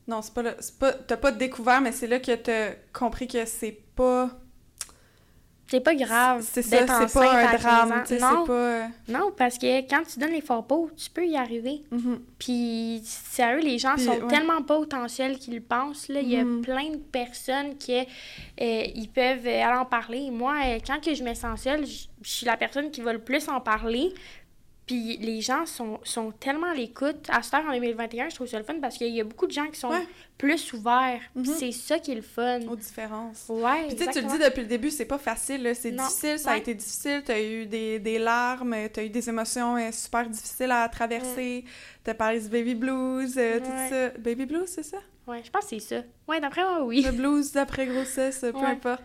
[0.08, 0.54] Non, c'est pas là...
[0.78, 0.92] pas...
[0.92, 4.30] T'as pas découvert, mais c'est là que t'as compris que c'est pas...
[5.68, 6.46] c'est pas grave.
[6.48, 8.04] C'est ça, c'est pas un à 15 drame.
[8.20, 8.86] Non, pas.
[9.08, 11.82] non, parce que quand tu donnes les faux pots, tu peux y arriver.
[11.90, 12.20] Mhm.
[12.38, 14.28] Puis, sérieux, les gens Puis, sont ouais.
[14.28, 16.06] tellement pas potentiels qu'ils pensent.
[16.08, 16.20] Là.
[16.20, 16.60] Il y a Mhm.
[16.62, 18.04] plein de personnes qui euh,
[18.58, 20.30] ils peuvent euh, aller en parler.
[20.30, 23.12] Moi, euh, quand que je me sens seule, je je suis la personne qui va
[23.12, 24.12] le plus en parler.
[24.86, 27.26] Puis les gens sont, sont tellement à l'écoute.
[27.28, 29.48] À cette heure, en 2021, je trouve ça le fun parce qu'il y a beaucoup
[29.48, 30.06] de gens qui sont Ouais.
[30.38, 31.20] plus ouverts.
[31.34, 31.44] Mhm.
[31.44, 32.60] c'est ça qui est le fun.
[32.68, 33.46] Aux différences.
[33.48, 36.38] Ouais, Puis tu sais, tu le dis depuis le début, c'est pas facile, c'est difficile,
[36.38, 40.28] ça a été difficile, t'as eu des, des larmes, t'as eu des émotions euh, super
[40.28, 41.64] difficiles à traverser,
[42.04, 44.10] t'as parlé du baby blues, euh, tout ça.
[44.20, 44.98] Baby blues, c'est ça?
[45.26, 46.02] Ouais, je pense que c'est ça.
[46.28, 47.02] Ouais, d'après moi, oui.
[47.02, 49.02] Le blues d'après grossesse, peu importe.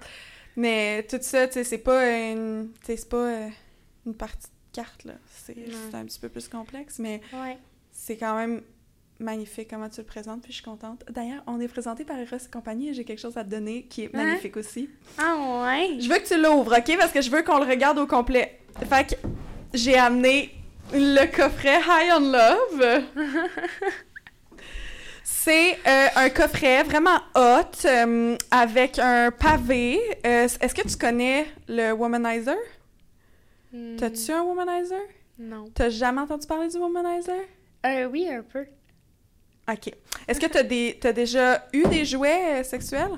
[0.56, 3.48] Mais tout ça, tu sais, c'est pas une, c'est pas euh,
[4.06, 5.14] une partie de carte, là.
[5.46, 7.58] C'est un petit peu plus complexe, mais Ouais.
[7.92, 8.62] c'est quand même
[9.20, 11.04] magnifique comment tu le présentes, puis je suis contente.
[11.12, 13.84] D'ailleurs, on est présenté par Eros et compagnie et j'ai quelque chose à te donner
[13.84, 14.24] qui est Hein?
[14.26, 14.90] magnifique aussi.
[15.20, 16.00] Ah ouais.
[16.00, 16.98] Je veux que tu l'ouvres, OK?
[16.98, 18.60] Parce que je veux qu'on le regarde au complet.
[18.90, 19.16] Fait que
[19.74, 20.50] j'ai amené
[20.94, 23.04] le coffret High on Love.
[25.24, 30.00] C'est euh, un coffret vraiment hot euh, avec un pavé.
[30.26, 32.58] Euh, Est-ce que tu connais le Womanizer?
[33.74, 35.00] Hmm, T'as-tu un Womanizer?
[35.42, 35.66] Non.
[35.74, 37.34] T'as jamais entendu parler du Womanizer?
[37.86, 38.66] Euh, oui, un peu.
[39.72, 39.92] OK.
[40.28, 43.18] Est-ce que t'as des t'as déjà eu des jouets euh, sexuels?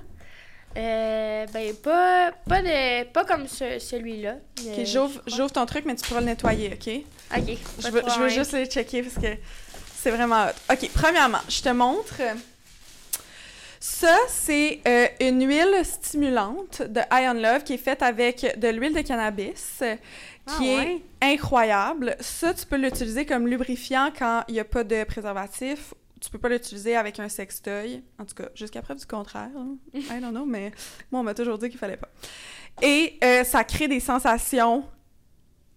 [0.77, 4.37] Euh, ben, pas, pas, de, pas comme ce- celui-là.
[4.65, 7.03] OK, j'ouvre j'ouvre ton truc, mais tu pourras le nettoyer, OK?
[7.37, 7.57] Ok.
[7.79, 9.37] Je veux, je veux juste les checker parce que
[9.95, 10.73] c'est vraiment hot.
[10.73, 12.15] OK, premièrement, je te montre.
[13.79, 18.93] Ça, c'est euh, une huile stimulante de Ion Love qui est faite avec de l'huile
[18.93, 19.83] de cannabis,
[20.45, 21.01] qui Ah, est ouais.
[21.21, 22.15] incroyable.
[22.19, 25.93] Ça, tu peux l'utiliser comme lubrifiant quand il n'y a pas de préservatif.
[26.21, 28.01] Tu peux pas l'utiliser avec un sextoy.
[28.19, 29.49] En tout cas, jusqu'à preuve du contraire.
[29.57, 29.75] hein.
[29.93, 30.71] I don't know, mais
[31.11, 32.09] moi, on m'a toujours dit qu'il fallait pas.
[32.81, 34.85] Et euh, ça crée des sensations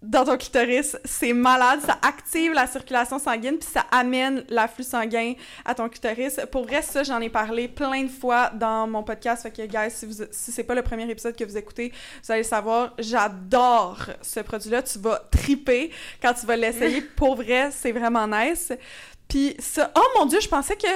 [0.02, 0.96] dans ton clitoris.
[1.04, 1.80] C'est malade.
[1.80, 5.34] Ça active la circulation sanguine puis ça amène l'afflux sanguin
[5.64, 6.40] à ton clitoris.
[6.50, 9.42] Pour vrai, ça, j'en ai parlé plein de fois dans mon podcast.
[9.42, 11.92] Fait que, guys, si, vous, si c'est pas le premier épisode que vous écoutez,
[12.22, 12.94] vous allez le savoir.
[12.98, 14.82] J'adore ce produit-là.
[14.82, 15.90] Tu vas triper
[16.20, 17.00] quand tu vas l'essayer.
[17.16, 18.72] Pour vrai, c'est vraiment nice.
[19.28, 19.90] Puis ça...
[19.96, 20.86] Oh mon Dieu, je pensais que...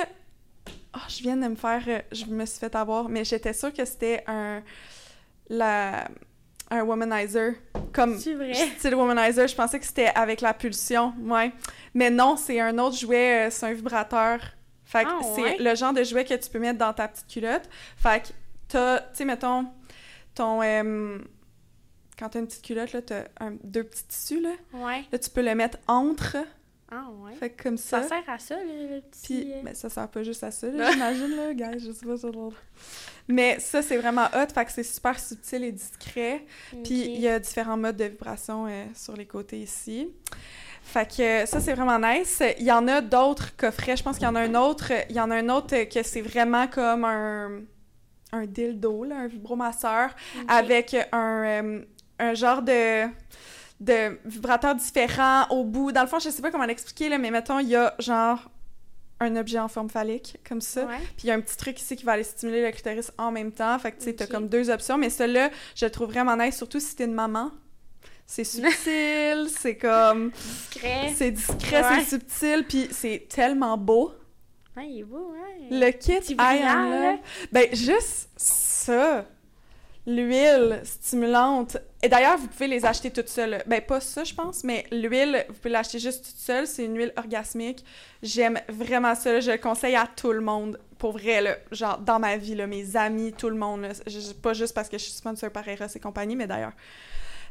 [0.95, 1.83] Oh, je viens de me faire...
[2.13, 4.63] Je me suis fait avoir, mais j'étais sûre que c'était un...
[5.49, 6.07] La...
[6.71, 7.55] Un womanizer.
[7.93, 8.55] Comme vrai.
[8.55, 11.51] style womanizer, je pensais que c'était avec la pulsion, ouais.
[11.95, 14.39] Mais non, c'est un autre jouet, euh, c'est un vibrateur.
[14.85, 15.57] Fait que Ah, c'est ouais?
[15.59, 17.69] le genre de jouet que tu peux mettre dans ta petite culotte.
[17.97, 18.29] Fait que
[18.69, 19.67] t'as, tu sais, mettons,
[20.35, 20.63] ton...
[20.63, 21.19] euh,
[22.19, 24.51] quand t'as une petite culotte, là, t'as un- deux petits tissus, là.
[24.73, 25.05] Ouais.
[25.11, 26.37] Là, tu peux le mettre entre.
[26.91, 27.35] Ah, ouais.
[27.35, 28.03] Fait que comme ça.
[28.03, 29.43] Ça sert à ça, le, le petit...
[29.43, 32.31] Puis, ben, ça sert pas juste à ça, j'imagine, là, guys, je sais pas, ça
[32.31, 32.55] drôle.
[33.29, 36.45] Mais ça, c'est vraiment hot, fait que c'est super subtil et discret.
[36.83, 40.09] Puis il y a différents modes de vibration euh, sur les côtés ici.
[40.83, 42.43] Fait que euh, ça, c'est vraiment nice.
[42.59, 43.97] Il y en a d'autres coffrets.
[43.97, 44.91] Je pense qu'il y en a un autre.
[45.09, 47.61] Il y en a un autre que c'est vraiment comme un,
[48.33, 50.11] un dildo, là, un vibromasseur,
[50.49, 51.85] avec un, euh,
[52.19, 53.05] un genre de,
[53.81, 55.91] de vibrateur différent au bout.
[55.93, 58.51] Dans le fond, je sais pas comment l'expliquer, là, mais mettons, il y a genre
[59.21, 60.85] un objet en forme phallique, comme ça.
[60.87, 60.97] Ouais.
[61.17, 63.31] Puis il y a un petit truc ici qui va aller stimuler le clitoris en
[63.31, 63.79] même temps.
[63.79, 64.31] Fait que tu sais, t'as Ok.
[64.31, 64.97] comme deux options.
[64.99, 67.51] Mais celui-là, je le trouve vraiment nice, surtout si t'es une maman.
[68.27, 70.31] C'est subtil, c'est comme.
[70.31, 71.13] Discret.
[71.17, 72.01] C'est discret, Ouais.
[72.05, 74.13] c'est subtil, puis c'est tellement beau.
[74.77, 75.69] Ouais, il est beau, ouais.
[75.71, 77.19] Le kit I.
[77.53, 79.27] Ben, juste ça.
[80.07, 81.77] L'huile stimulante.
[82.03, 83.63] Et d'ailleurs, vous pouvez les acheter toutes seules.
[83.67, 86.67] Ben, pas ça, je pense, mais l'huile, vous pouvez l'acheter juste toute seule.
[86.67, 87.85] C'est une huile orgasmique.
[88.23, 89.41] J'aime vraiment ça.
[89.41, 90.79] Je le conseille à tout le monde.
[90.97, 93.87] Pour vrai, genre, dans ma vie, mes amis, tout le monde.
[94.43, 96.73] pas juste parce que je suis sponsor par Eros et compagnie, mais d'ailleurs,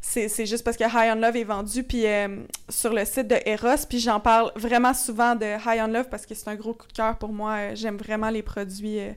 [0.02, 3.28] c'est c'est juste parce que High on Love est vendu puis euh, sur le site
[3.28, 3.86] de Eros.
[3.88, 6.88] Puis j'en parle vraiment souvent de High on Love parce que c'est un gros coup
[6.88, 7.56] de cœur pour moi.
[7.58, 9.12] Euh, J'aime vraiment les produits euh,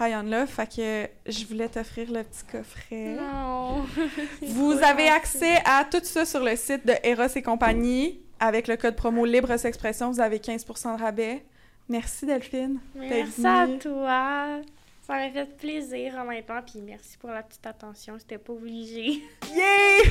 [0.00, 0.46] High on Love.
[0.46, 3.16] Fait que je voulais t'offrir le petit coffret.
[3.16, 3.84] Non.
[4.42, 8.20] Vous avez accès à tout ça sur le site de Eros et compagnie.
[8.38, 11.42] Avec le code promo Libre Expression, vous avez 15% de rabais.
[11.88, 12.80] Merci Delphine.
[12.94, 14.60] Merci à toi.
[15.06, 16.60] Ça m'a fait plaisir, honnêtement.
[16.60, 18.16] Puis merci pour la petite attention.
[18.18, 19.22] C'était pas obligé.
[19.54, 20.02] Yay!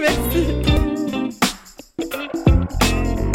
[0.00, 0.46] Merci.